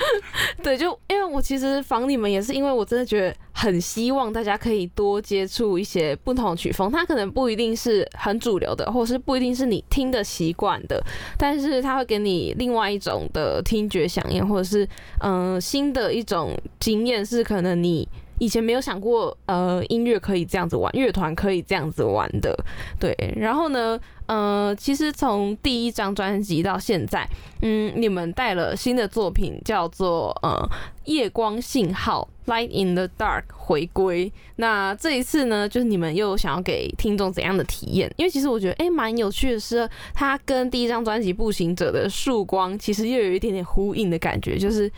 [0.64, 11.02] 对，就因为我其实访你们也是因为我真的觉得很希望大家可以多接触一些不同的曲风，它可能不一定是很主流的，或者是不一定是你听的习惯的，
[11.38, 14.88] 但是它会给你另外一种的听觉响应，或者是
[15.22, 18.08] 嗯新的一种经验，是可能你。
[18.40, 22.58] 以前没有想过，呃，音乐可以这样子玩，乐团可以这样子玩的，
[23.00, 23.16] 对。
[23.36, 27.28] 然后呢，呃，其实从第一张专辑到现在，
[27.62, 30.50] 嗯，你们带了新的作品，叫做呃
[31.06, 34.32] 《夜光信号》（Light in the Dark） 回归。
[34.58, 38.12] 那这一次呢，就是你们又想要给听众怎样的体验？
[38.18, 44.92] 因为其实我觉得，哎，蛮有趣的是，它跟第一张专辑《步行者》的曙光其实又有一点点呼应的感觉，就是。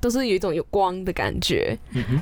[0.00, 1.76] 都是有一种有光的感觉，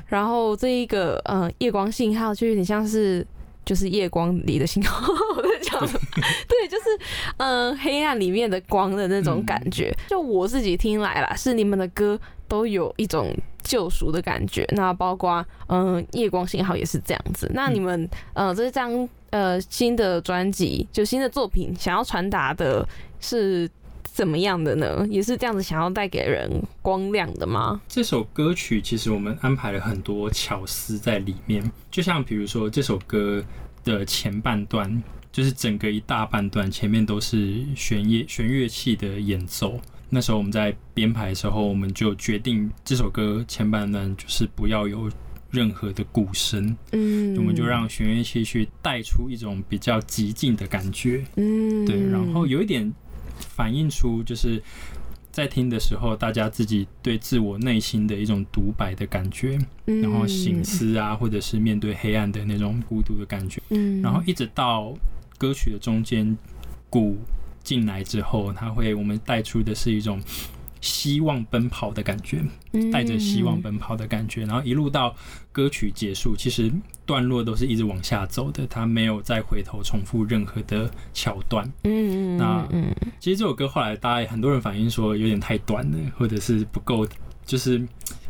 [0.07, 3.27] 然后这一个呃夜光信号就有点像是
[3.65, 5.07] 就是夜光里的信号，
[5.37, 5.81] 我在讲，
[6.49, 6.85] 对，就是
[7.39, 9.95] 嗯黑暗里面的光的那种感觉。
[10.09, 14.67] 就我自己听来啦，是你们的歌都有一种救赎的感觉。
[14.73, 17.51] 那包括嗯夜光信号也是这样子。
[17.55, 22.87] 那你们呃这张呃新的专辑就新的作品想要传达的
[23.21, 23.69] 是？
[24.15, 25.05] 怎么样的呢？
[25.11, 26.49] 也是这样子想要带给人
[26.81, 27.81] 光亮的吗？
[27.89, 33.43] 这首歌曲其实我们安排了很多巧思在里面，就像比如说这首歌
[33.83, 39.81] 的前半段，就是整个一大半段前面都是弦乐弦乐器的演奏。
[40.09, 45.11] 那时候我们在编排的时候，我们就决定这首歌前半段就是不要有
[45.51, 52.95] 任何的鼓声，嗯，我们就让弦乐器去带出一种比较极静的感觉，嗯，对，然后有一点。
[53.39, 54.63] 反映出就是
[55.31, 64.95] 在听的时候，大家自己对自我内心的一种独白的感觉，然后醒思啊，或者是面对黑暗的那种孤独的感觉，嗯，然后一直到
[65.39, 66.37] 歌曲的中间
[66.89, 67.17] 鼓
[67.63, 70.21] 进来之后，它会我们带出的是一种。
[70.85, 72.45] 希望奔跑的感觉，
[72.93, 75.17] 带着希望奔跑的感觉，然后一路到
[75.51, 76.71] 歌曲结束，其实
[77.07, 81.65] 段落都是一直往下走的，他没有再回头重复任何的桥段。
[81.85, 82.69] 嗯嗯，那
[83.19, 87.07] 其实这首歌后来大家很多人反映说有点太短了，或者是不够，
[87.47, 87.83] 就是。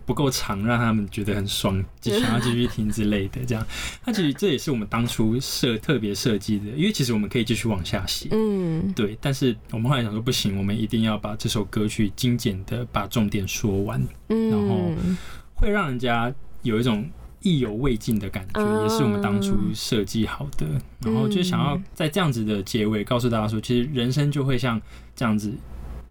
[0.06, 3.44] 不够长，让他们觉得很爽，就想要继续听之类的。
[3.44, 3.66] 这样，
[4.04, 9.16] 那其实这也是我们当初设特别设计的，因为其实我们可以继续往下写，嗯，对。
[9.20, 14.92] 但是我们后来想说，不行，我们一定要把这首歌曲精简的把重点说完，嗯，然后
[15.54, 17.08] 会让人家有一种
[17.40, 20.66] 意犹未尽的感觉，也是我们当初设计好的。
[21.00, 24.80] 然后就想要在这样子的结尾告诉大家说，其实人生就会像
[25.16, 25.52] 这样子。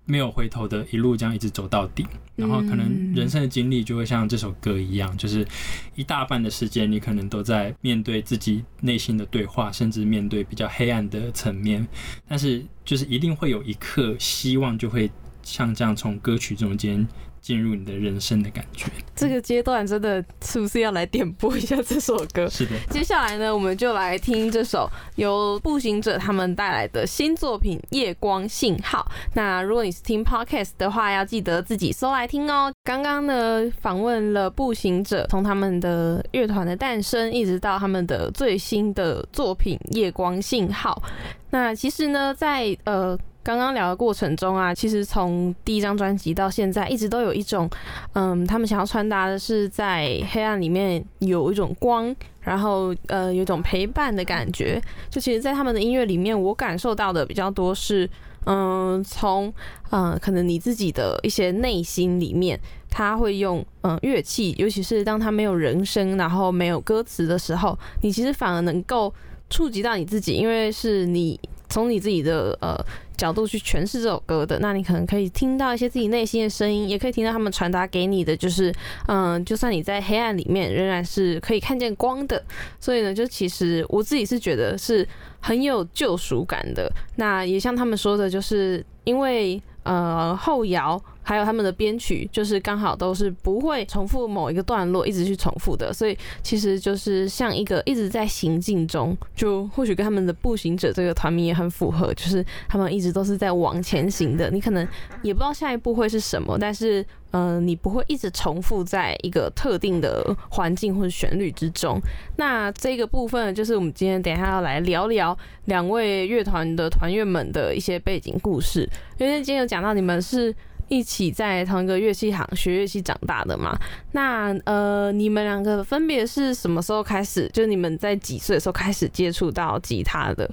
[0.06, 5.48] 没有回头的一路这样一直走到底，然后可能人生的经历就会像这首歌一样，就是
[5.96, 11.88] 一大半的时间你可能都在面对自己内心的对话，甚至面对比较黑暗的层面，
[12.28, 15.10] 但是就是一定会有一刻希望就会
[15.42, 17.08] 像这样从歌曲中间。
[17.44, 22.48] 进入你的人生的感觉，这个阶段真的是不是要来点播一下这首歌？
[22.50, 22.72] 是的。
[22.90, 29.06] 接下来呢，我们就来听这首由步行者他们带来的新作品《夜光信号》。
[29.34, 32.72] 那如果你是听 podcast 的话，要记得自己搜来听哦。
[32.86, 41.04] 刚刚呢，访问了步行者，从他们的乐团的诞生，一直到他们的最新的作品《夜光信号》。
[41.50, 43.20] 那其实呢，在呃。
[43.44, 47.70] 刚刚聊的过程中啊，其实从第一张专辑到现在，一直都有一种，
[48.14, 54.82] 嗯，他们想要传达的是在黑暗里面有一种光，然后呃，有一种陪伴的感觉。
[55.10, 58.10] 就其实，在他们的音乐里面，我感受到的比较多是，
[58.46, 59.54] 嗯，从
[59.92, 62.58] 嗯，可能你自己的一些内心里面，
[62.90, 69.14] 他会用嗯乐器，尤其是当他没有人声，然后没有歌词的时候，你其实反而能够
[69.50, 71.38] 触及到你自己，因为是你。
[71.70, 72.78] 从你自己的呃
[73.18, 78.74] 角度去诠释这首歌的，那你可能可以听到一些自己内心的声音，也可以听到他们传达给你的，就是
[79.08, 82.44] 嗯，就算你在黑暗里面，仍然是可以看见光的。
[82.80, 85.08] 所以呢，就其实我自己是觉得是
[85.40, 86.92] 很有救赎感的。
[87.16, 104.52] 那也像他们说的，就是因为呃后摇还有他们的编曲，就是刚好都是不会重复某一个段落，一直去重复的，所以其实就是像一个一直在行进中，就或许跟他们的步行者这个团名也很符合，就是他们一直都是在往前行的。
[104.52, 104.88] 你可能
[105.22, 112.00] 也不知道下一步会是什么，但是嗯，你不会一直重复在一个特定的环境或者旋律之中。
[112.38, 120.54] 那这个部分就是我们今天等一下要来聊聊两位乐团的团员们的一些背景故事，因为今天有讲到你们是。
[120.94, 123.76] 一起在同一个乐器行学乐器长大的嘛？
[124.12, 127.50] 那呃，你们两个分别是什么时候开始？
[127.52, 130.48] 就是你们在几岁的时候开始接触到吉他的？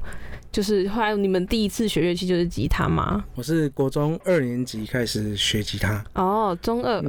[0.51, 3.23] 就是后来你们第一次学乐器就是吉他吗？
[3.35, 6.03] 我是国中二年级开始学吉他。
[6.15, 7.01] 哦，中二。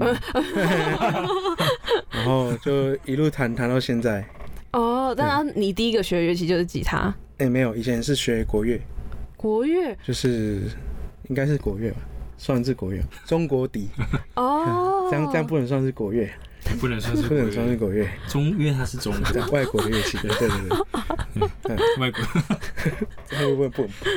[2.11, 4.23] 然后就一路弹弹到现在。
[4.73, 7.15] 哦，那你第一个学乐器就是吉他？
[7.37, 8.79] 哎，没有，以前是学国乐。
[9.37, 9.97] 国乐？
[10.05, 10.61] 就是
[11.29, 11.97] 应该是国乐吧。
[12.43, 13.87] 算是国乐，中国笛
[14.33, 16.27] 哦， 这样这样不能算是国乐，
[16.79, 19.47] 不能算是不能算是国乐，中因为它是中国。
[19.51, 20.49] 外国的乐器，对对
[21.61, 22.19] 对， 外国，
[23.37, 23.69] 会 不会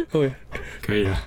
[0.08, 0.32] 不会。
[0.80, 1.22] 可以啊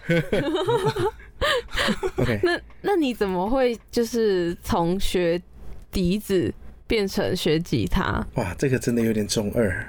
[2.18, 5.40] ，OK，那那你怎么会就是从学
[5.92, 6.52] 笛子
[6.88, 8.26] 变成学吉他？
[8.34, 9.86] 哇，这个真的有点中二，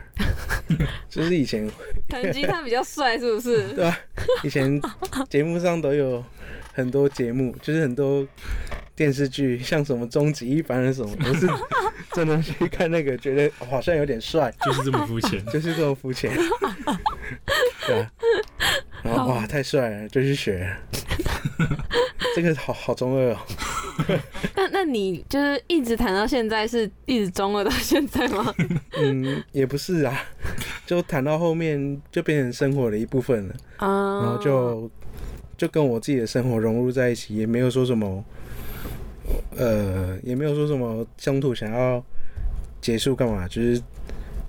[1.08, 1.66] 就是以前
[2.06, 3.68] 弹吉他比较帅，是不是？
[3.72, 3.98] 对啊？
[4.44, 4.78] 以前
[5.30, 6.22] 节目上都有。
[6.78, 8.24] 很多节目就是很多
[8.94, 11.48] 电视剧，像什么《终极一班》什么，我是
[12.14, 16.30] 真的去看那个，觉得好像有点帅，就是这么肤浅， 就是这么肤浅。
[17.84, 18.10] 对啊，
[19.02, 20.72] 然后哇，太帅了，就去学。
[22.36, 23.38] 这个好好中二哦。
[24.54, 28.54] 那那你就是一直谈到现在，是一直中二到现在吗？
[28.96, 30.16] 嗯，也不是啊，
[30.86, 34.88] 就谈到后面就变成生活的一部分了啊，然后就。
[35.58, 38.24] 就跟我自己的生活融入在一起，也没有说什么，
[39.56, 42.02] 呃，也没有说什么中途想要
[42.80, 43.82] 结束干嘛，就是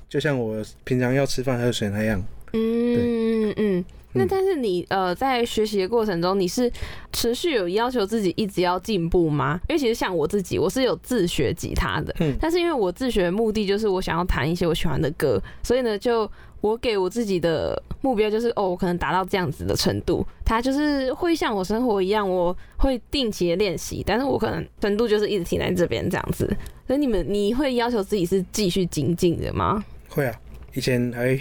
[0.07, 2.23] 就像我平常要吃饭喝水那样。
[2.53, 3.83] 嗯嗯。
[4.13, 6.71] 那但是你呃在学习的过程中，你是
[7.11, 9.59] 持续有要求自己一直要进步吗？
[9.67, 16.29] 因为其实像我自己，我是有自学吉他的，嗯，但是因为我自学的目的就是我想要弹一些我喜欢的歌，所以呢就。
[16.61, 26.45] 我给我自己的目标就是，哦，我可能达到这样子的程度，它就是会像我生活一样，我会定期的练习，但是我可能程度就是一直停在这边这样子。
[26.85, 29.83] 所以你们，你会要求自己是继续精进的吗？
[30.09, 30.35] 会啊，
[30.73, 31.39] 以前还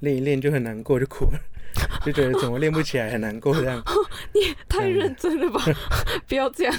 [0.00, 1.38] 练一练就很难过，就哭了，
[2.04, 3.80] 就觉得怎么练不起来，很难过这样。
[4.34, 5.62] 你也太认真了吧？
[6.26, 6.74] 不要这样。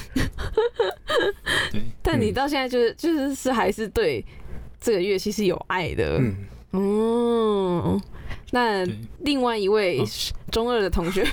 [2.01, 4.25] 但你到现在就是就是是还是对
[4.79, 6.17] 这个乐器是有爱的。
[6.19, 6.35] 嗯。
[6.71, 8.01] 哦，
[8.51, 8.85] 那
[9.19, 10.03] 另外一位
[10.51, 11.25] 中二的同学，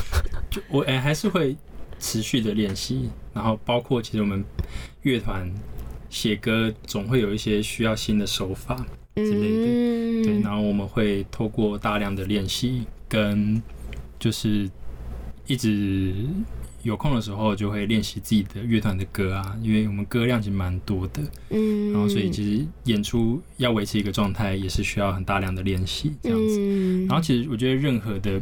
[0.50, 1.56] 就我哎还是会
[1.98, 4.44] 持续的练习，然后包括其实我们
[5.02, 5.52] 乐团
[6.08, 8.76] 写歌总会有一些需要新的手法
[9.14, 13.62] 之类的，对，然后我们会透过大量的练习跟
[14.18, 14.70] 就是
[15.46, 16.14] 一直。
[16.88, 27.06] 有空的时候就会练习自己的乐团的歌啊，因为我们歌量其实蛮多的，嗯，然后所以其实演出要维持一个状态也是需要很大量的练习这样子。
[27.06, 28.40] 然后其实我觉得任何的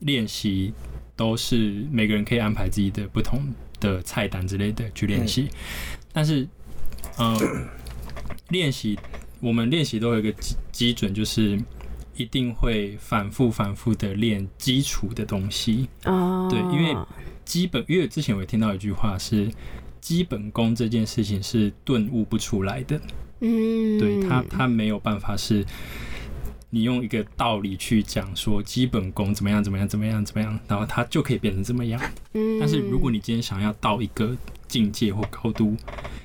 [0.00, 0.74] 练习
[1.16, 3.40] 都是每个人可以安排自己的不同
[3.80, 5.48] 的菜单之类的去练习，
[6.12, 6.46] 但是
[7.16, 7.36] 呃，
[8.50, 8.98] 练习
[9.40, 11.58] 我们练习都有一个基基准，就是
[12.16, 15.88] 一定会反复反复的练基础的东西。
[16.04, 16.94] 哦，对，因为。
[17.48, 19.50] 基本，因为之前我也听到一句话是，
[20.02, 23.00] 基本功这件事情是顿悟不出来的。
[23.40, 25.64] 嗯，对他，他没有办法是，
[26.68, 31.98] 你用一个道理去讲说基本功怎么样怎么样怎么样怎么样，然后他就可以变成怎么样。
[32.34, 35.74] 嗯，但是如果你今天想要到一个境界或高度，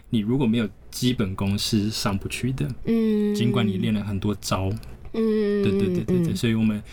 [0.09, 2.69] 你如果没有基本功是上不去的。
[2.83, 4.69] 嗯，尽管你练了很多招。
[5.13, 6.83] 嗯，对对对对对，所以我们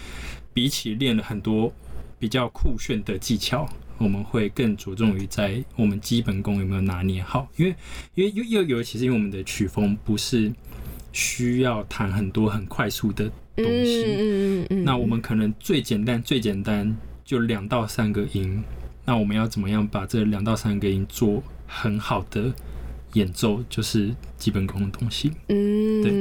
[0.55, 1.73] 比起练了很多
[2.21, 3.69] 比较酷炫的技巧。
[4.01, 7.75] 我们会更着重于在我们基本功有没有拿捏好，因为
[8.15, 10.53] 因为又又尤其是因为我们的曲风不是
[11.13, 18.63] 需要弹很多很快速的东西，嗯嗯嗯那我们可能最简单最简单就两到三个音，
[19.05, 22.53] 那我们要怎么样把这两到三个音做很好的？
[23.15, 25.33] 演奏就是基本功的东西。
[25.49, 26.13] 嗯，对。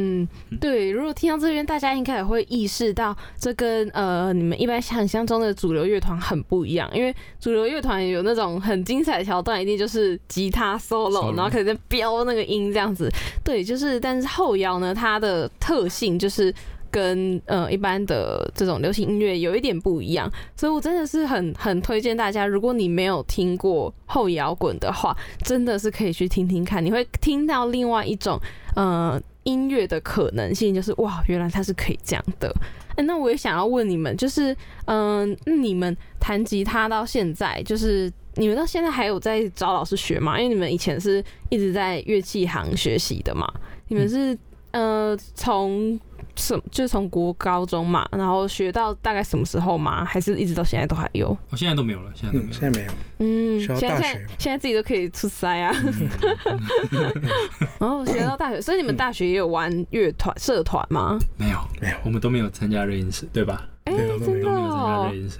[0.91, 6.89] 如果听到这边，大家应该也会意识到，这跟呃你们一般想象中的主流乐团很不一样。
[6.93, 13.07] 因为主流乐团有那种很精彩的桥段，一定就是吉他 solo，然后可能在飙那个音这样子。
[13.43, 13.99] 对，就是。
[14.01, 16.53] 但是后摇呢，它的特性就是
[16.89, 28.39] 跟呃一般的这种流行音乐有一点不一样，所以我真的是很很推荐大家，如果你没有听过后摇滚的话，真的是可以去听听看，你会听到另外一种
[28.75, 32.53] 呃音乐的可能性，就是哇，原来它是可以这样的。
[32.95, 40.39] 哎，那我也想要问你们，就是嗯，你们弹吉他到现在，就是你们到现在还有在找老师学吗？
[40.39, 43.51] 因为你们以前是一直在乐器行学习的嘛，
[43.87, 44.37] 你们是
[44.71, 45.99] 呃从。
[46.39, 50.03] 什就是从国高中嘛，然后学到大概什么时候嘛？
[50.05, 51.37] 还是一直到现在都还有？
[51.49, 52.91] 我现在都没有了，现在都没有现在没有。
[53.19, 55.75] 嗯，现在现在自己都可以出塞啊。
[57.79, 61.19] 然后学到大学，所以你们大学也有玩乐团社团吗？
[61.37, 63.67] 没有，没有，我们都没有参加热音社，对吧？
[63.83, 65.39] 哎，真的，都没有参加热音社。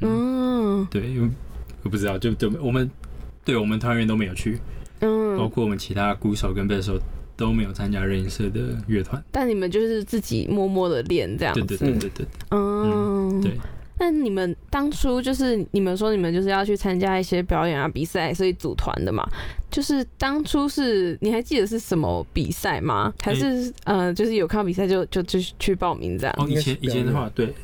[0.00, 1.28] 嗯，对，因为
[1.82, 2.88] 我不知道，就就我们
[3.44, 4.60] 对我们团员都没有去，
[5.00, 7.00] 嗯，包括我们其他鼓手跟贝斯手。
[7.36, 11.60] 都没有参加热音社的乐团，但你们就是自己默默的练这样子。
[11.64, 12.26] 对对对对对。
[12.50, 13.52] 嗯，对。
[13.98, 19.26] 那你们当初就是你们说你们就是要去参加一些表演啊比赛，所以组团的嘛？
[19.70, 23.12] 就是当初是你还记得是什么比赛吗？
[23.22, 26.34] 还是呃，就是有看到比赛就就就去报名这样？
[26.38, 27.54] 哦，以前以前的话，对，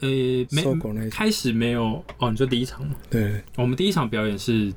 [0.00, 0.08] 呃，
[0.50, 2.94] 没开始没有哦，你说第一场吗？
[3.10, 4.72] 对，我们第一场表演是。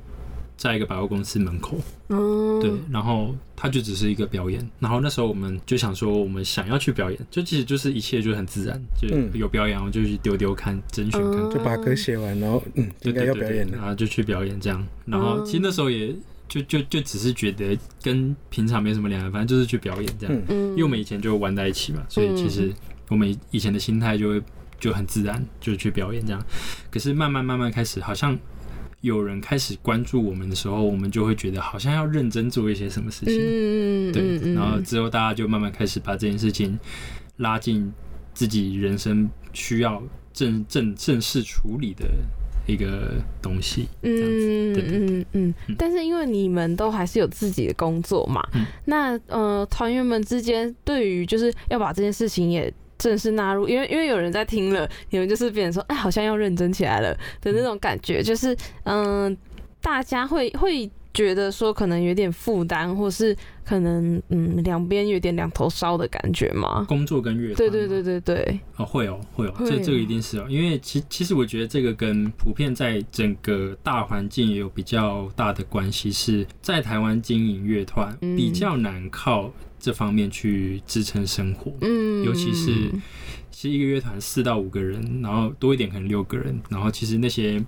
[0.56, 1.76] 在一个百货公司门口，
[2.08, 9.06] 对，然后他就只是一个表演，然后那时候我们就想说，我们想要去表演，就其实就是一切就很自然，就
[9.38, 16.14] 有表演，我就去丢丢看，甄选看，就把歌写完，然后嗯，应该要表演了，然后就去表演这样，然后其实那时候也
[16.48, 22.72] 就就就只是觉得跟平常没什么两样，反正就是去表演这样，因为我们以前就玩在一起嘛，所以其实
[23.08, 24.42] 我们以前的心态就会
[24.80, 26.42] 就很自然，就是去表演这样，
[26.90, 28.38] 可是慢慢慢慢开始好像。
[29.06, 34.52] 有人开始关注我们的时候，我们就会觉得好像要认真做一些什么事情，嗯对。
[34.52, 36.76] 然后之后大家就慢慢开始把这件事情
[37.36, 37.92] 拉进
[38.34, 40.02] 自己人生需要
[40.32, 42.04] 正正正式处理的
[42.66, 43.88] 一个东西。
[44.02, 45.54] 嗯嗯嗯。
[45.78, 48.44] 但是因为你们都还是有自己的工作嘛，
[48.86, 52.74] 那呃团员们之间对于就是要把这件事情也。
[52.98, 59.36] 正式纳入，因为因为有人在听了，你们就是别人说，哎，好像要认真起来了的那种感觉，就是嗯，
[59.80, 66.84] 大家会会觉得说可能有点负担，或是可能嗯两边有点两头烧的感觉吗？
[66.88, 79.52] 工作跟乐对对对对对，哦会哦会哦，这这个一定是哦，因为其其实我觉得这个跟普遍在整个大环境也有比较大的关系，是在台湾经营乐团比较难靠。
[79.86, 82.90] 这方面去支撑生活，嗯，尤其是
[83.52, 87.62] 其实一个乐团四到五个人，然后多一点可能六个人，然后其实那些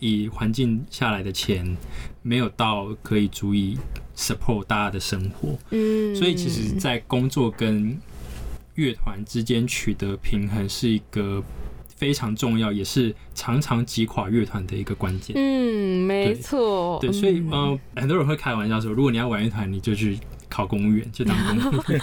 [0.00, 1.76] 以环境下来的钱
[2.22, 3.78] 没有到可以足以
[4.16, 7.96] support 大家的生活，嗯，所以其实，在工作跟
[8.74, 11.40] 乐团之间取得平衡是一个
[11.94, 15.36] 非常重要，也是常常击垮乐团的一个关键。
[15.36, 20.18] 嗯，没错，对，所以呃，很多人会开玩笑说，如果你要玩乐团，你就去。
[20.50, 22.00] 考公务员就当公务员，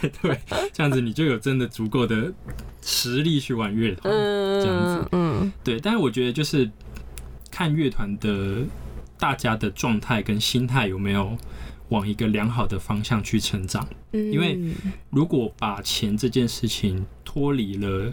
[0.22, 0.40] 对，
[0.72, 2.32] 这样子你就有真的足够的
[2.80, 5.78] 实力去玩乐团，这样子，嗯，对。
[5.78, 6.68] 但是我觉得就是
[7.50, 8.62] 看乐团的
[9.18, 11.36] 大家的状态跟心态有没有
[11.90, 13.86] 往一个良好的方向去成长。
[14.12, 14.58] 因为
[15.10, 18.12] 如果把钱这件事情脱离了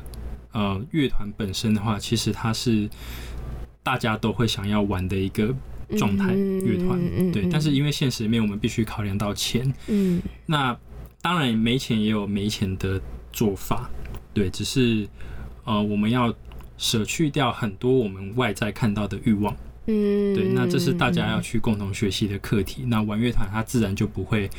[0.52, 2.90] 呃乐团本身的话，其实它是
[3.82, 5.56] 大家都会想要玩的一个。
[5.98, 7.00] 状态乐团
[7.32, 10.78] 对，但是因为现实里面我们必须考量到钱，嗯，那
[11.22, 13.90] 当然没钱也有没钱的做法，
[14.34, 15.08] 对，只是
[15.64, 16.34] 呃我们要
[16.78, 19.56] 舍去掉很多我们外在看到的欲望，
[19.88, 22.84] 嗯，对，那这是大家要去共同学习的课题。
[22.86, 24.50] 那玩乐团它自然就不会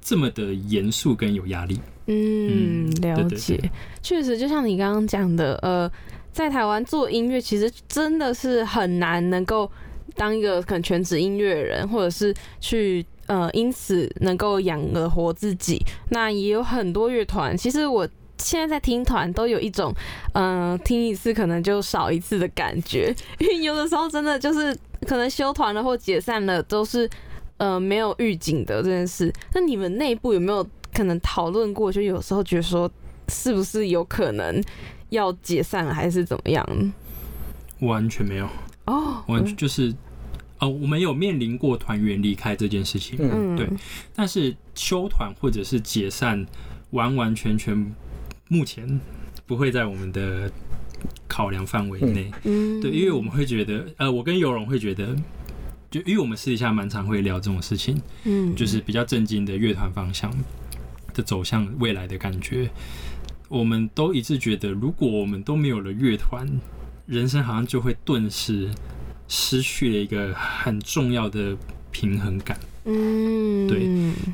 [0.00, 3.70] 这么的严肃跟有压力，嗯，了解，
[4.02, 5.90] 确实就像你刚刚讲的，呃，
[6.32, 9.70] 在台湾做音乐其实真的是很难能够。
[10.14, 15.78] 当一个可能全职音乐人，或者是去呃，因此能够养得活自己，
[16.10, 17.56] 那也有很多乐团。
[17.56, 18.06] 其实我
[18.38, 19.94] 现在在听团，都有一种
[20.34, 27.08] 嗯，听一次可能就少一次的感觉， 因为有的时候真的就是可能休团了或解散了，都是
[27.56, 29.32] 呃没有预警的这件事。
[29.54, 31.90] 那你们内部有没有可能讨论过？
[31.90, 32.90] 就有时候觉得说，
[33.28, 34.62] 是不是有可能
[35.08, 36.92] 要解散了，还是怎么样？
[37.80, 38.46] 完全没有。
[38.86, 39.94] 哦，完全就是，
[40.64, 43.68] 哦，我们有面临过团员离开这件事情，嗯，对，
[44.14, 46.46] 但是休团或者是解散，
[46.90, 47.94] 完完全全
[48.48, 48.98] 目前
[49.46, 50.50] 不会在我们的
[51.28, 55.14] 考量范围内，嗯，对，因为我们会觉得，呃，我跟尤荣会觉得，
[55.90, 60.32] 就因为我们私底下蛮常会聊这种事情，嗯，就是比较震惊的乐团方向
[61.12, 62.70] 的走向未来的感觉，
[63.48, 66.48] 我们都一致觉得，如果我们都没有了乐团，
[67.06, 68.70] 人生好像就会顿时
[69.28, 71.56] 失去了一个很重要的
[71.90, 72.58] 平衡感。
[72.84, 73.88] 嗯，对，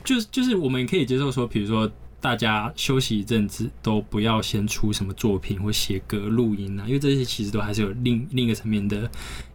[0.04, 9.08] 就是就是我们可以接受说，比如说大家休息一阵子，都不要先出什么作品或写歌、录音啊，因为这些其实都还是有另另一个层面的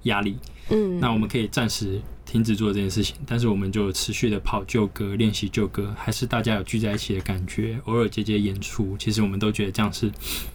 [0.03, 0.37] 压力。
[0.69, 10.11] 嗯，那我们可以暂时停止做这件事情，但是我们就持续的跑旧歌、练习旧歌，还是大家有聚在一起的感觉，偶尔接接演出，其实我们都觉得这样是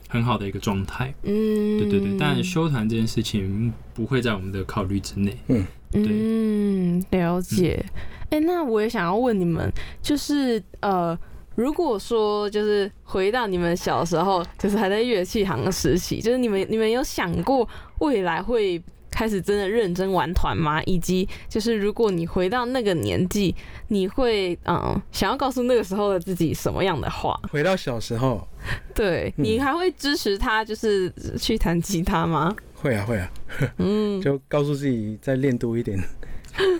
[0.09, 1.14] 很好的一个状态。
[1.23, 5.37] 嗯，对对对，但修团这件事情不会在我们的考虑之内。
[5.47, 7.85] 嗯，对嗯，了解。
[8.31, 11.18] 哎、那我也想要问你们，就是呃，
[11.57, 17.68] 如果说就是回到你们小时候，就是还在乐器行的时期，就是你们你们有想过
[17.99, 18.81] 未来会
[19.21, 20.83] 开始真的认真玩团吗？
[20.85, 23.55] 以及就是如果你回到那个年纪，
[23.89, 27.39] 你会嗯想要告诉那个时候的自己什么样的话？
[27.51, 28.49] 回到小时候，
[28.95, 32.57] 对你还会支持他就是去弹吉他吗？
[32.75, 33.31] 会啊会啊，
[33.77, 34.18] 嗯。
[34.25, 36.03] 就告诉自己再练多一点，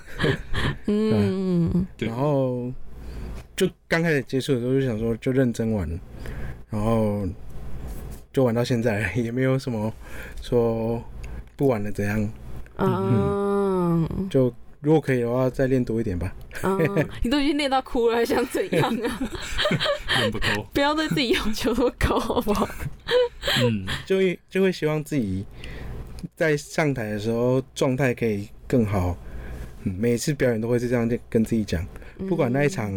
[0.89, 1.87] 嗯。
[1.99, 2.73] 然后
[3.55, 5.87] 就刚开始接触的时候就想说就认真玩，
[6.71, 7.29] 然后
[8.33, 9.93] 就玩到现在，也没有什么
[10.41, 11.05] 说
[11.61, 12.33] 不玩了怎样，
[12.79, 14.51] 嗯就
[14.81, 16.35] 如果可以的话再练多一点吧。
[16.63, 19.21] 嗯，你都已经练到哭了，还想怎样啊？
[20.21, 22.67] 练不够，不要对自己要求那么高，好不好？
[23.63, 25.45] 嗯，就会就会希望自己
[26.35, 29.15] 在上台的时候状态可以更好。
[29.83, 31.87] 嗯，每次表演都会是这样跟自己讲，
[32.27, 32.91] 不管那一场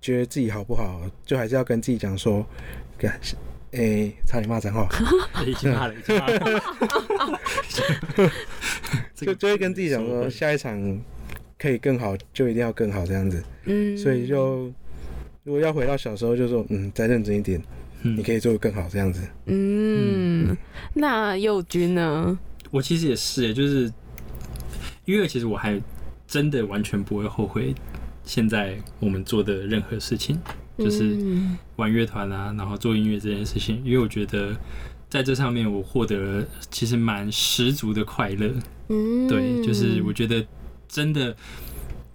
[0.00, 2.46] 觉得自己好不好，就还是要跟自己讲说，
[2.96, 3.20] 干，
[3.72, 4.88] 诶、差点骂脏话，
[5.46, 6.60] 已经骂了，已经骂了。
[9.14, 11.00] 就 就会跟自己讲说，下一场
[11.58, 13.42] 可以更好，就一定要更好这样子。
[13.66, 14.72] 嗯，所以就
[15.44, 17.62] 如果要回到小时候，就说嗯，再认真一点，
[18.02, 19.22] 嗯你可以做得更好这样子。
[19.46, 20.56] 嗯，
[20.94, 22.38] 那佑君呢？
[22.70, 23.92] 我其实也是耶，就是
[25.04, 25.80] 因为其实我还
[26.26, 27.74] 真的完全不会后悔
[28.24, 30.40] 现在我们做的任何事情，
[30.80, 34.56] 就是嗯玩乐团啊，然后做音乐这件事情，因为我觉得
[35.08, 38.52] 在这上面我获得了其实蛮十足的快乐。
[38.88, 40.44] 嗯，对，就是我觉得
[40.88, 41.36] 真的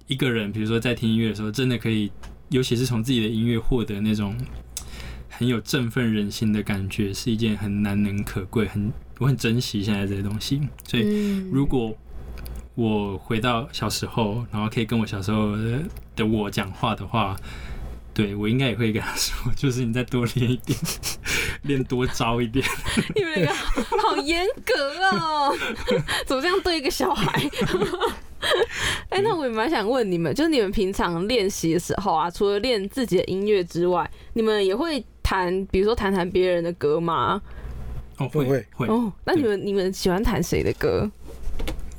[0.08, 2.12] 一个人，比如说在听音乐的时候，真的可以，
[2.50, 4.36] 尤其是从自己的音乐获得那种
[5.30, 10.60] 很有振奋人心的感觉，是一件很难能可贵，很我很珍惜现在这些东西。
[10.84, 11.96] 所以嗯如果
[12.76, 15.80] 我回到小时候，然后可以跟我小时候的
[16.18, 17.34] 的我讲话的话，
[18.16, 20.80] 对我应该也会跟他说， 就是你再多练一点，
[21.64, 22.66] 练多招一点。
[23.14, 24.74] 你们两个好严格
[25.12, 25.54] 哦，
[26.26, 27.52] 怎么这样对一个小孩？
[29.10, 37.42] 哎、那我也蛮想问你们，就是你们平常练习的时候啊，除了练自己的音乐之外，你们也会弹，比如说弹弹别人的歌吗？
[38.18, 41.12] 哦，会会会，哦，那你们你们喜欢弹谁的歌？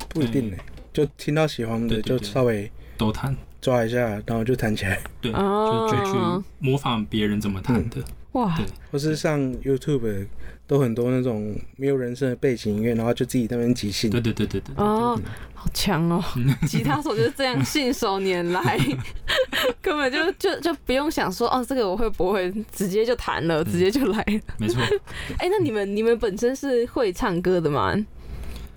[0.08, 0.56] 不一定呢、
[0.94, 3.36] 就听到喜欢的就稍微都弹。
[3.66, 7.96] 抓一下，然后就弹起来，对，哦就就去模仿别人怎么弹的。
[8.32, 10.24] 哇，对或是上 YouTube
[10.68, 14.08] 都很多那种没有人声的背景音乐，然后就自己在那边即兴。
[14.08, 14.72] 对对对对对。
[14.76, 15.20] 哦，
[15.52, 16.22] 好强哦！
[16.68, 18.78] 吉他手就是这样信手拈来，
[19.82, 24.40] 根本就就就不用想说哦，这个我会不会，直接就弹了，直接就来了。
[24.58, 24.80] 没错，
[25.38, 27.96] 哎、那你们你们本身是会唱歌的吗？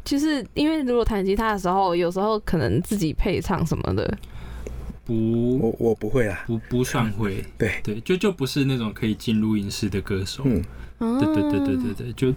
[0.03, 4.17] 就是因为如果弹吉他的时候，有时候可能自己配唱什么的。
[5.09, 7.81] 不我我不会啦，不不算会，对。
[7.83, 10.43] 对，就就不是那种可以进录音室的歌手。
[10.45, 10.63] 嗯，
[10.99, 12.31] 哦对对对对对对，就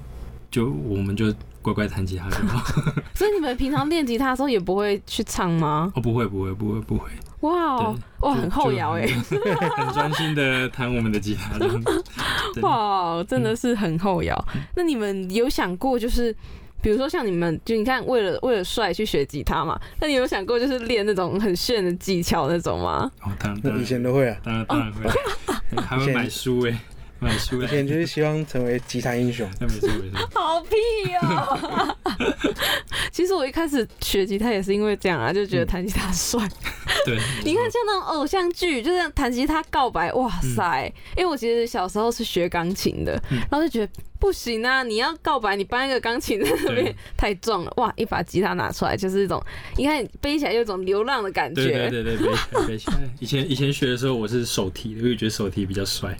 [0.50, 1.26] 就我们就
[1.60, 2.64] 乖乖弹吉他就好。
[3.14, 5.92] 所以你们平常练吉他的时候也不会去唱吗？
[5.94, 7.10] 哦，不会不会不会不会，
[7.40, 9.38] 哇哦，哇，很后摇哎、很
[9.86, 11.58] 很专心的弹我们的吉他
[12.66, 14.44] 哇，真的是很后摇。
[14.74, 16.34] 那你们有想过，就是
[16.82, 19.80] 比如说像你们，就你看，为了为了帅去学吉他嘛？
[20.00, 23.10] 那你有想过，就是练那种很炫的技巧那种吗？
[23.22, 25.08] 哦，当然以前都会啊，当然当然会，
[25.80, 26.78] 还会买书哎，
[27.22, 29.48] 买书哎，以前就是希望成为吉他英雄。
[29.60, 30.74] 那 没错没错，好屁
[31.22, 31.96] 哦！
[33.12, 36.46] 其实我一开始学吉他也是因为这样啊，就觉得弹吉他帅。
[37.06, 40.92] 对，你看像那种偶像剧，就这样弹吉他告白，哇塞！
[41.16, 47.92] 因为我其实小时候是学钢琴的，嗯然后就觉得不行啊，你要告白，你搬一个钢琴在那边太重了，哇！
[47.96, 49.42] 一把吉他拿出来就是一种，
[49.76, 51.90] 你看背起来有一种流浪的感对觉。
[51.90, 52.96] 对对对，背起来背起来。
[53.20, 56.16] 以前以前学的时候我是手提的，因为觉得手提比较帅，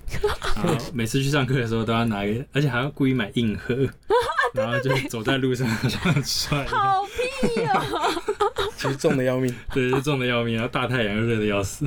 [0.93, 3.75] 每次去上课的时候都要拿一个，而且还要故意买硬盒，
[4.55, 8.23] 然后就走在路上好像很帅，好屁哦！
[8.77, 9.55] 其实重的要命。
[9.73, 11.87] 对，就重的要命，然后大太阳又热的要死。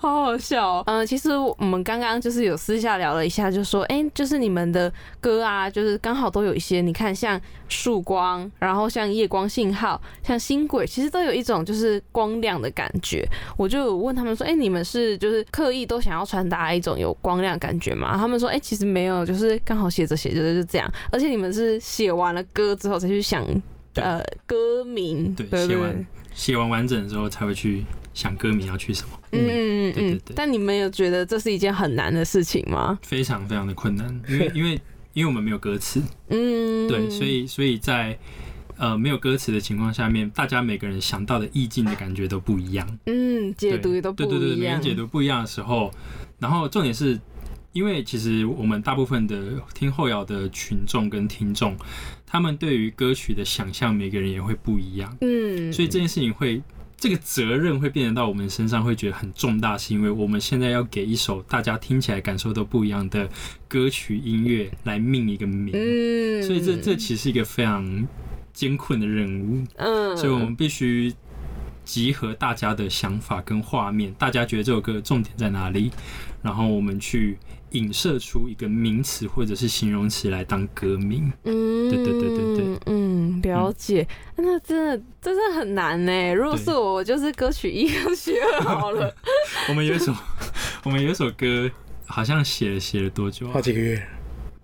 [0.00, 0.80] 好好笑。
[0.86, 13.28] 嗯，其实我们刚刚就是有私下聊了一下，就说，哎，就是你们的歌啊，就是刚好都有一些，你看像曙光，然后像夜光信号，像星轨，其实都有一种就是光亮的感觉。
[13.56, 18.16] 我就问他们说，哎，你们是就是刻意都想要传达一种有光亮感觉吗？
[18.16, 20.88] 他们说，哎，其实没有，就是刚好写着写着就这样。
[21.10, 23.44] 而且你们是写完了歌之后才去想，
[23.94, 27.84] 呃，歌名，对，写完写完完整的时候才会去。
[28.18, 29.16] 想歌名要去什么？
[29.30, 30.20] 嗯嗯嗯。
[30.34, 32.98] 但你们有觉得这是一件很难的事情吗？
[33.02, 34.80] 非常非常的困难，因为 因为
[35.12, 36.02] 因为我们没有歌词。
[36.28, 36.88] 嗯。
[36.88, 38.18] 对，所以所以在
[38.76, 42.98] 呃没有歌词的情况下面，大家每个人想到的意境的感觉都不一样。
[43.06, 44.30] 嗯，解读也都不一样。
[44.30, 45.92] 对对对，每人解读不一样的时候，
[46.40, 47.20] 然后重点是，
[47.72, 51.76] 因为其实我们大部分的听后摇的群众跟听众，
[52.26, 55.16] 他们对于歌曲的想象，每个人也会不一样。
[55.20, 55.72] 嗯。
[55.72, 56.60] 所以这件事情会。
[56.98, 63.28] 这个责任会变得到我们身上，会觉得很重大，是因为我们现在要给一首大家听起来感受都不一样的
[63.68, 68.06] 歌曲音乐来命一个名，嗯，所以这这其实是一个非常
[68.52, 71.14] 艰困的任务，嗯，所以我们必须
[71.84, 75.92] 集合大家的想法跟画面，大家觉得这首歌重点在哪里，
[76.42, 77.38] 然后我们去。
[77.70, 84.06] 影射出一个名词或者是形容词来当歌名，嗯，对对对对对，嗯，了解。
[84.36, 86.34] 那真的真的很难呢。
[86.34, 89.14] 如果是我，我就是歌曲一要学好了。
[89.68, 90.14] 我们有一首，
[90.84, 91.70] 我们有一首歌，
[92.06, 93.48] 好像写了写了多久？
[93.48, 94.02] 好几个月，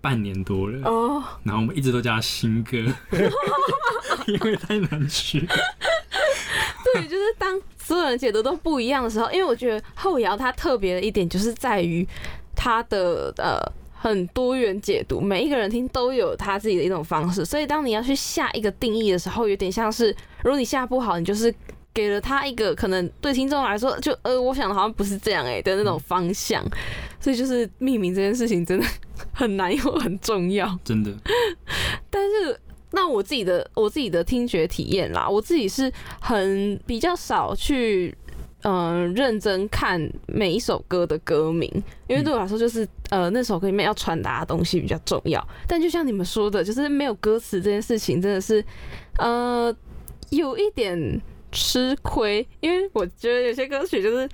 [0.01, 1.23] 半年多了哦。
[1.43, 2.77] 然后我们一直都叫新歌，
[4.27, 5.39] 因为太难学。
[6.93, 12.07] 对，就是当所有人解读都不一样的时候，因为我觉得后摇它特别的一点就是在于。
[12.65, 13.61] 他的呃
[13.93, 20.09] 很多元解读，每一个人听都有他自己的一种方式，所以当你要去下一个定义的时候，有点像是
[20.41, 21.53] 如果你下不好，你就是
[21.93, 26.65] 给了他一个可能对听众来说，就呃，我想的好像不是这样哎的那种方向，
[27.19, 28.85] 所以就是命名这件事情真的
[29.31, 31.11] 很难又很重要，真的。
[32.09, 32.59] 但是
[32.89, 38.17] 那我自己的我自己的听觉体验啦，我自己是很比较少去。
[38.67, 41.71] 嗯，认真看每一首歌的歌名，
[42.07, 45.47] 因为对我来说，就是呃那首歌里面要传达的东西比较重要。
[45.67, 48.65] 但就像你们说的，就是没有歌词这件事情，真的是
[49.19, 49.71] 呃
[50.31, 52.47] 有一点吃亏。
[52.59, 54.27] 因为我觉得有些歌曲就是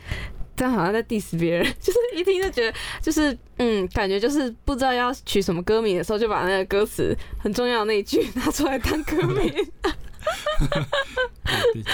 [0.56, 9.54] 这样，好像在 diss 别人， 就是一听就觉得就是嗯，感觉就是不知道要取什么歌名的时候，就把那个歌词很重要的那一句拿出来当歌名。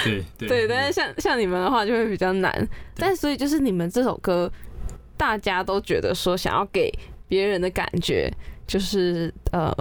[0.03, 4.51] 对对对，但是像像你们的话就会比较难，但所以就是你们这首歌，
[5.15, 6.91] 大家都觉得说想要给
[7.27, 8.31] 别人的感觉，
[8.65, 9.71] 就是呃，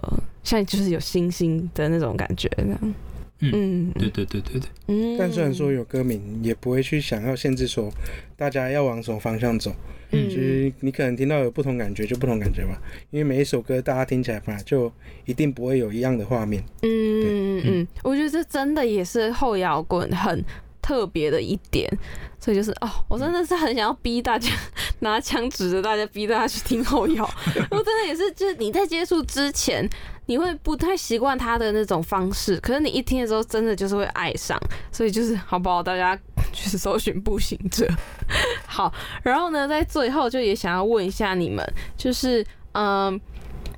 [0.42, 2.94] 像就是有星星的那种感觉这样。
[3.40, 4.68] 嗯，对对对对对。
[4.88, 7.90] 嗯，但虽然说有歌名，也不会去想要限制说
[8.36, 9.74] 大家要往什么方向走。
[10.12, 12.80] 嗯，其实你可能听到有不同感觉，就不同感觉吧。
[13.10, 14.90] 因为每一首歌大家听起来本来就
[15.24, 16.62] 一定不会有一样的画面。
[16.82, 16.88] 嗯
[17.20, 20.44] 嗯嗯，我觉得这真的也是后摇滚很
[20.86, 21.90] 特别的一点。
[22.38, 24.52] 所以就是哦，我真的是很想要逼大家
[25.00, 27.24] 拿枪指着大家，逼大家去听后摇。
[27.70, 29.88] 我真的也是，就是你在接触之前。
[30.28, 34.60] 你会不太习惯他的那种方式，可是你一听的时候，真的就是会爱上，
[34.90, 35.80] 所以就是好不好？
[35.80, 36.18] 大家
[36.52, 37.86] 去搜寻步行者。
[38.66, 41.64] 好，然后呢，在最后就也想要问一下你们，
[41.96, 43.20] 就是嗯，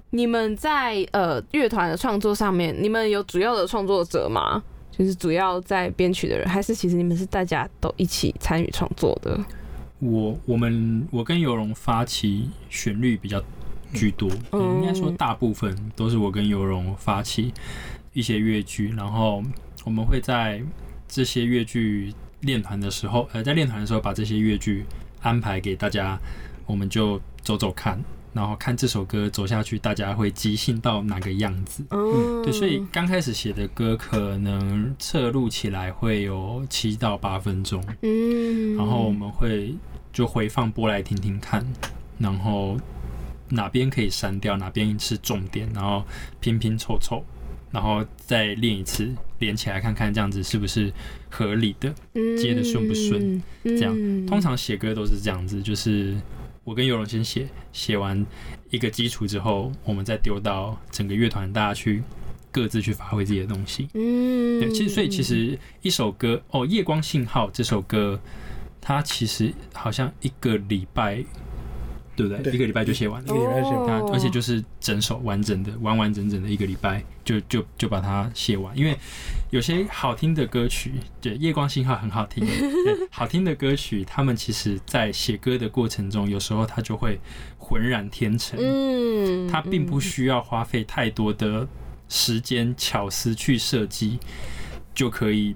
[0.09, 4.63] 你们在呃乐团的创作上面，你们有主要的创作者吗？
[4.99, 9.39] 就是主要在编曲的人，还是其实你们是大家都一起参与创作的？
[10.01, 13.43] 我我们我跟有容发起旋律比较。
[13.95, 17.55] 居多，应该说大部分都是我跟尤荣发起
[18.13, 19.43] 一些乐剧，然后
[19.83, 20.61] 我们会在
[21.09, 24.85] 这些乐剧练团的时候，呃，在练团的时候把这些乐剧
[25.23, 26.19] 安排给大家，
[26.67, 27.99] 我们就走走看，
[28.39, 31.85] 然后看这首歌走下去，大家会即兴到哪个样子。
[31.91, 39.75] 嗯，对，所以刚开始写的歌可能侧录起来会有七到八分钟，嗯，然后我们会
[40.13, 41.67] 就回放播来听听看，
[42.19, 42.79] 然后。
[43.51, 46.05] 哪边可以删掉，哪边是重点，然后
[46.39, 47.25] 拼拼凑凑，
[47.71, 49.09] 然后再练一次，
[49.39, 50.93] 连起来看看这样子是不是
[51.31, 51.91] 合理的，
[52.37, 53.43] 接的顺不顺？
[53.65, 56.15] 这样通常写歌都是这样子，就是
[56.69, 58.27] 我跟尤荣先写，写完
[58.69, 62.03] 一个基础之后，我们再丢到整个乐团，大家去
[62.53, 63.89] 各自去发挥自己的东西。
[63.95, 68.21] 嗯，对，其实所以其实一首歌哦，《夜光信号》这首歌，
[68.83, 71.25] 它其实好像一个礼拜。
[72.19, 72.53] 对不对？
[72.53, 73.33] 一个礼拜就写完了，
[74.13, 78.77] 而且就是整首完整的、完完整整的一个礼拜就就就把它写完。
[78.77, 78.99] 因为
[79.51, 82.45] 有些好听的歌曲，对《夜光信号》很好听，
[83.13, 87.21] 好听的歌曲，他们其实在写歌的过程中，有时候它就会
[87.57, 88.59] 浑然天成。
[88.61, 91.69] 嗯，它并不需要花费太多的
[92.09, 94.19] 时间巧思去设计，
[94.93, 95.55] 就可以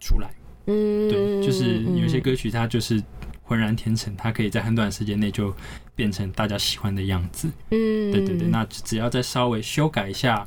[0.00, 0.30] 出来。
[0.66, 3.02] 嗯，对，就是有些歌曲它就是。
[3.44, 5.54] 浑然天成，它可以在很短时间内就
[5.94, 7.48] 变成大家喜欢的样子。
[7.70, 10.46] 嗯，对对对，那只要再稍微修改一下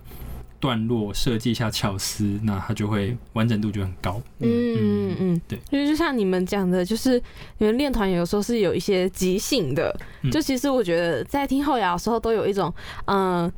[0.59, 4.21] 段落，设计一下巧思，那它就会完整度就很高。
[4.39, 7.21] 嗯嗯嗯，对，因为就像你们讲的，就是
[7.59, 9.95] 你们练团有时候是有一些即兴的，
[10.31, 12.73] 就其实我觉得在听后摇的时候都有一种
[13.05, 13.51] 嗯。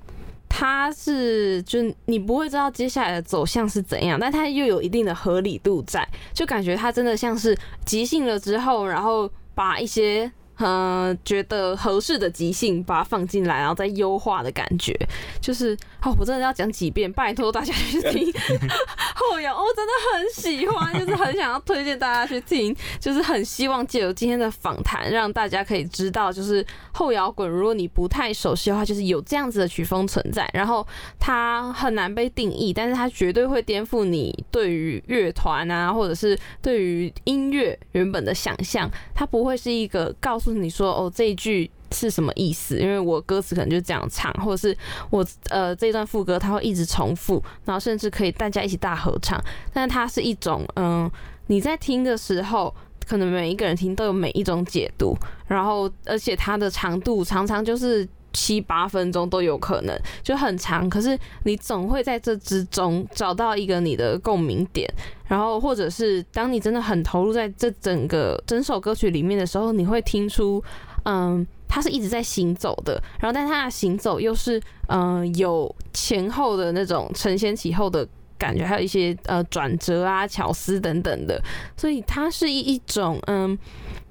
[0.49, 10.29] 它是，就你不会知道接下来的走向是怎样，但它又有一定的合理度在，就感觉它真的像是即兴了之后，然后把一些。
[10.59, 14.93] 嗯，觉得合适的即兴把它放进来，然后再优化的感觉，
[15.39, 18.29] 就是哦，我真的要讲几遍，拜托大家去听
[19.15, 30.85] 后摇，我真的很喜欢，就是很想要推荐大家去听，就是很希望借由今天的访谈，让大家可以知道，就是后摇滚，如果你不太熟悉的话，就是有这样子的曲风存在，然后
[31.17, 40.48] 它很难被定义，但是它绝对会颠覆你对于乐团啊，或者是对于音乐原本的想象，它不会是一个告诉。
[40.53, 42.79] 你说哦，这一句是什么意思？
[42.79, 44.75] 因为我歌词可能就这样唱，或者是
[45.09, 49.41] 我呃这段副歌它会一直重复，然后甚至可以大家一起大合唱。
[49.73, 51.09] 但它是一种嗯，
[51.47, 52.73] 你在听的时候，
[53.07, 60.89] 可能每一个人听都有每一种解读，然后而且它的长度常常就是七八分钟都有可能，就很长。
[60.89, 64.89] 可是你总会在这之中找到一个你的共鸣点。
[65.27, 70.63] 然后，或者是当你真的很投入在这整个整首歌曲里面的时候，你会听出，
[71.05, 72.99] 嗯，它是一直在行走的。
[73.19, 78.07] 然后，但它的行走又是，嗯，有前后的那种承先启后的
[78.39, 81.39] 感觉，还有一些呃转折啊、巧思等等的。
[81.77, 83.55] 所以，它是一一种，嗯，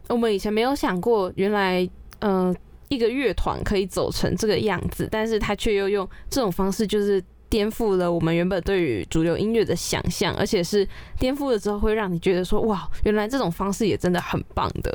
[0.09, 1.89] 我们以前没有想过，原来，
[2.21, 2.55] 嗯，
[2.89, 7.23] 一个乐团可以走成这个样子，但是他却又用这种方式，就是。
[7.51, 10.87] 颠覆了我们原本对于主流音乐的想象，而且是
[11.19, 14.95] 颠覆了之后会让你觉得说哇，原来这种方式也真的很棒的。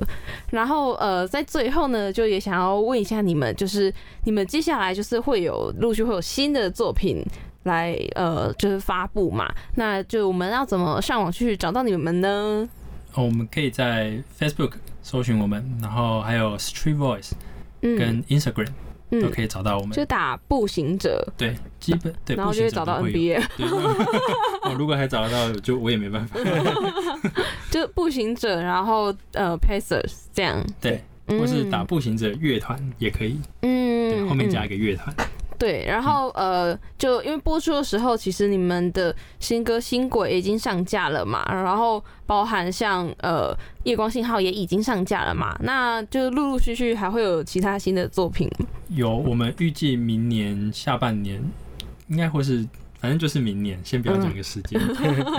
[0.52, 3.92] 然后呃，在最后呢，就也想要问一下你们，就是
[4.26, 7.26] 你们接下来就是会有陆续会有新的作品
[7.64, 9.52] 来呃，就是发布嘛？
[9.74, 12.70] 那就我们要怎么上网去找到你们呢？
[13.16, 17.32] 我们可以在 Facebook 搜寻我们，然后还有 Street Voice
[17.98, 18.70] 跟 Instagram。
[19.22, 23.40] 都可以找到我们，就打步行者，对，基本对，然后就会找到 NBA。
[24.64, 26.40] 我， 如果还找得到，就我也没办法。
[27.70, 35.16] 就步行者，然后呃，Pacers 这样，对，或是打步行者乐团也可以，嗯，后面加一个乐团。
[35.58, 48.50] 对，然后呃，就因为播出的时候，其实你们的新歌《新轨》已经上架了嘛，然后包含像呃《夜光信号》也已经上架了嘛，那就陆陆续续还会有其他新的作品。
[48.90, 51.42] 有，我们预计明年下半年
[52.08, 52.68] 应该会是，
[53.00, 54.82] 反正就是明年，先不要讲一个时间，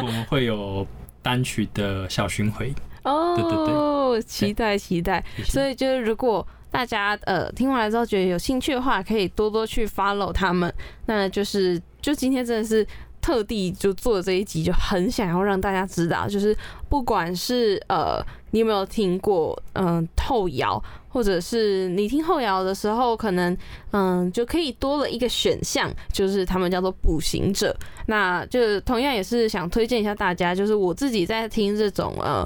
[0.03, 0.87] 我们会有
[1.23, 2.73] 单曲的小巡回。
[3.03, 5.25] 哦，对对对，期待期待。
[5.45, 6.47] 所以就是如果。
[6.75, 10.75] 大家呃听完了之后觉得有兴趣的话，可以多多去 follow 他们。
[11.07, 12.85] 那就是就今天真的是
[13.21, 16.57] 特地就做这一集，就很想要让大家知道，就是
[16.89, 18.21] 不管是呃
[18.51, 23.57] 你有没有听过嗯后摇，或者是你听后摇的时候，可能
[23.93, 27.77] 嗯就可以多了一个选项，就是他们叫做步行者。
[28.07, 32.45] 那就同样也是想推荐一下大家，就是我自己在听这种呃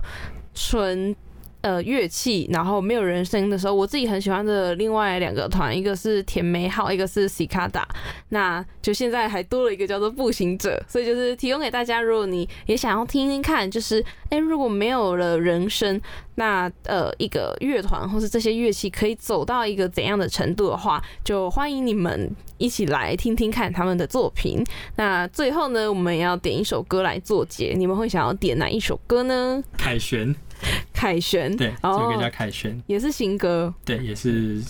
[0.53, 1.17] 纯。
[1.61, 7.87] 呃，乐器，然后没有人声的时候，我自己很喜欢的另外两个团，一个是甜美好，一个是西卡达，
[8.29, 16.01] 那就现在还多了一个叫做步行者，所以就是提供给大家，如果你也想要听听看，就是哎，如果没有了人声，
[16.37, 24.65] 那呃，一个乐团或是这些乐器可以走到一个怎样的程度的话，就欢迎你们一起来听听看他们的作品。
[24.95, 29.61] 那最后呢，我们要点一首歌来做结，你们会想要点哪一首歌呢？
[29.77, 30.33] 凯旋。
[30.93, 34.61] 凯旋，对，这个叫凯旋，也是新歌，对，也是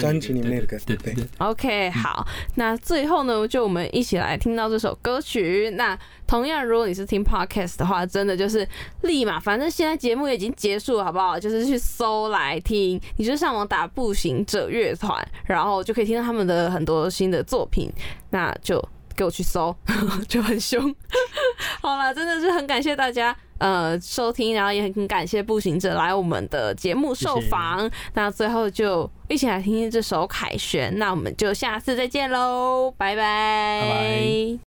[0.00, 1.24] 专辑里面的歌，对对对。
[1.38, 5.70] OK，好，那最后呢，就我们一起来听到这首歌曲。
[5.76, 8.66] 那同样，如果你是听 Podcast 的话，真的就是
[9.02, 11.38] 立马，反正现在节目已经结束了，好不好？
[11.38, 17.92] 就是去搜来听，你就上网打步行者乐团，然后就可以听到他们的很多新的作品。
[18.30, 18.82] 那就
[19.14, 19.76] 给我去搜，
[20.26, 20.94] 就很凶。
[21.82, 23.36] 好了，真的是很感谢大家。
[23.64, 27.90] 呃收听，然后也很感谢步行者来我们的节目受访。
[28.12, 30.98] 那最后就一起来听听这首凯旋。
[30.98, 34.64] 那我们就下次再见喽，拜拜。